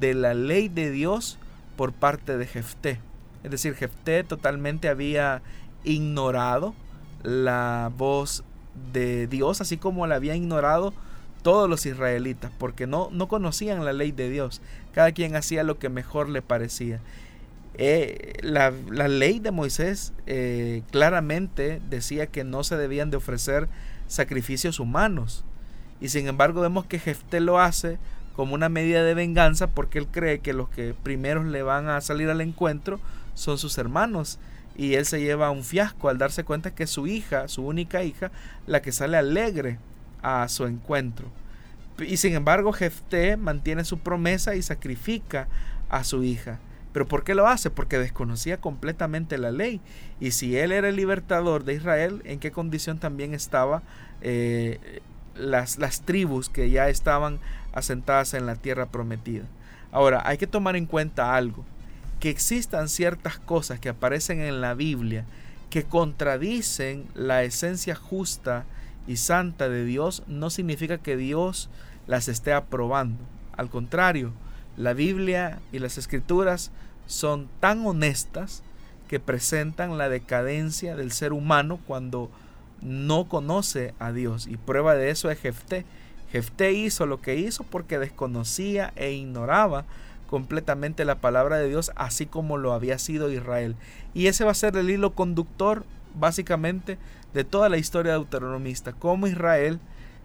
[0.00, 1.36] de la ley de Dios
[1.76, 3.02] por parte de Jefté.
[3.44, 5.42] Es decir, Jefté totalmente había
[5.84, 6.74] ignorado
[7.22, 8.44] la voz
[8.94, 10.94] de Dios, así como la había ignorado
[11.42, 14.60] todos los israelitas, porque no, no conocían la ley de Dios.
[14.92, 17.00] Cada quien hacía lo que mejor le parecía.
[17.80, 18.72] Eh, la,
[19.08, 23.68] ley de Moisés eh, claramente decía que no se debían de ofrecer
[24.08, 25.44] sacrificios humanos.
[26.00, 27.98] Y sin embargo vemos que Jefté lo hace
[28.34, 32.00] como una medida de venganza porque él cree que los que primeros le van a
[32.00, 33.00] salir al encuentro
[33.34, 34.40] son sus hermanos.
[34.76, 38.32] Y él se lleva un fiasco al darse cuenta que su hija, su única hija,
[38.66, 39.78] la que sale alegre
[40.22, 41.26] a su encuentro.
[41.98, 45.48] Y sin embargo, Jefté mantiene su promesa y sacrifica
[45.88, 46.58] a su hija.
[46.92, 47.70] ¿Pero por qué lo hace?
[47.70, 49.80] Porque desconocía completamente la ley.
[50.20, 53.82] Y si él era el libertador de Israel, ¿en qué condición también estaba
[54.20, 55.00] eh,
[55.36, 57.38] las, las tribus que ya estaban
[57.72, 59.44] asentadas en la tierra prometida?
[59.92, 61.64] Ahora, hay que tomar en cuenta algo,
[62.20, 65.24] que existan ciertas cosas que aparecen en la Biblia
[65.70, 68.64] que contradicen la esencia justa
[69.08, 71.70] y santa de Dios no significa que Dios
[72.06, 73.18] las esté aprobando.
[73.56, 74.32] Al contrario,
[74.76, 76.70] la Biblia y las escrituras
[77.06, 78.62] son tan honestas
[79.08, 82.30] que presentan la decadencia del ser humano cuando
[82.82, 84.46] no conoce a Dios.
[84.46, 85.84] Y prueba de eso es Jefté.
[86.30, 89.86] Jefté hizo lo que hizo porque desconocía e ignoraba
[90.28, 93.76] completamente la palabra de Dios, así como lo había sido Israel.
[94.12, 95.84] Y ese va a ser el hilo conductor,
[96.14, 96.98] básicamente,
[97.34, 99.80] de toda la historia deuteronomista, cómo Israel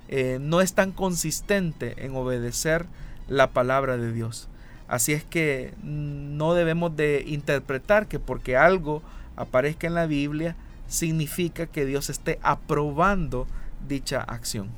[0.09, 2.85] eh, no es tan consistente en obedecer
[3.27, 4.49] la palabra de Dios.
[4.87, 9.01] Así es que no debemos de interpretar que porque algo
[9.35, 10.55] aparezca en la Biblia
[10.87, 13.47] significa que Dios esté aprobando
[13.87, 14.69] dicha acción.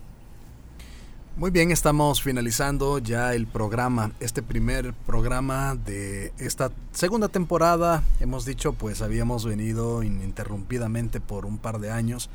[1.38, 8.04] Muy bien, estamos finalizando ya el programa, este primer programa de esta segunda temporada.
[8.22, 12.30] Hemos dicho, pues habíamos venido ininterrumpidamente por un par de años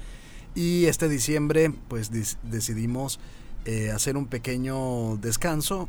[0.55, 2.11] y este diciembre pues
[2.43, 3.21] decidimos
[3.65, 5.89] eh, hacer un pequeño descanso,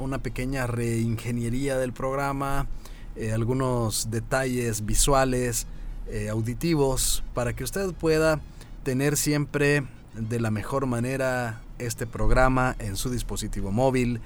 [0.00, 2.66] una pequeña reingeniería del programa,
[3.14, 5.68] eh, algunos detalles visuales,
[6.08, 8.40] eh, auditivos, para que usted pueda
[8.82, 9.84] tener siempre
[10.16, 14.20] de la mejor manera este programa en su dispositivo móvil,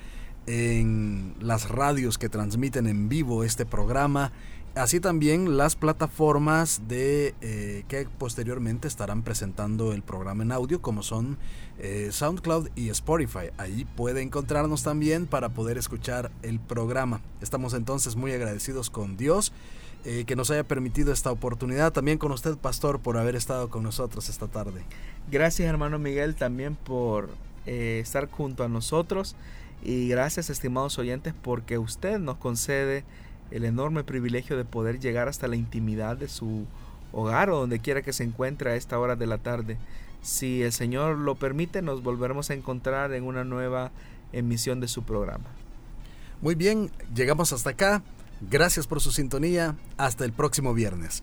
[0.47, 4.33] en las radios que transmiten en vivo este programa,
[4.75, 11.03] así también las plataformas de eh, que posteriormente estarán presentando el programa en audio como
[11.03, 11.39] son
[11.79, 13.51] eh, SoundCloud y Spotify.
[13.59, 17.21] Ahí puede encontrarnos también para poder escuchar el programa.
[17.41, 19.53] Estamos entonces muy agradecidos con Dios.
[20.05, 23.85] Eh, que nos haya permitido esta oportunidad, también con usted, Pastor, por haber estado con
[23.85, 24.83] nosotros esta tarde.
[25.31, 27.31] Gracias hermano Miguel también por
[27.66, 29.37] eh, estar junto a nosotros
[29.83, 33.05] y gracias estimados oyentes porque usted nos concede
[33.51, 36.66] el enorme privilegio de poder llegar hasta la intimidad de su
[37.12, 39.77] hogar o donde quiera que se encuentre a esta hora de la tarde.
[40.23, 43.91] Si el Señor lo permite, nos volveremos a encontrar en una nueva
[44.33, 45.47] emisión de su programa.
[46.41, 48.03] Muy bien, llegamos hasta acá.
[48.51, 49.77] Gracias por su sintonía.
[49.97, 51.23] Hasta el próximo viernes.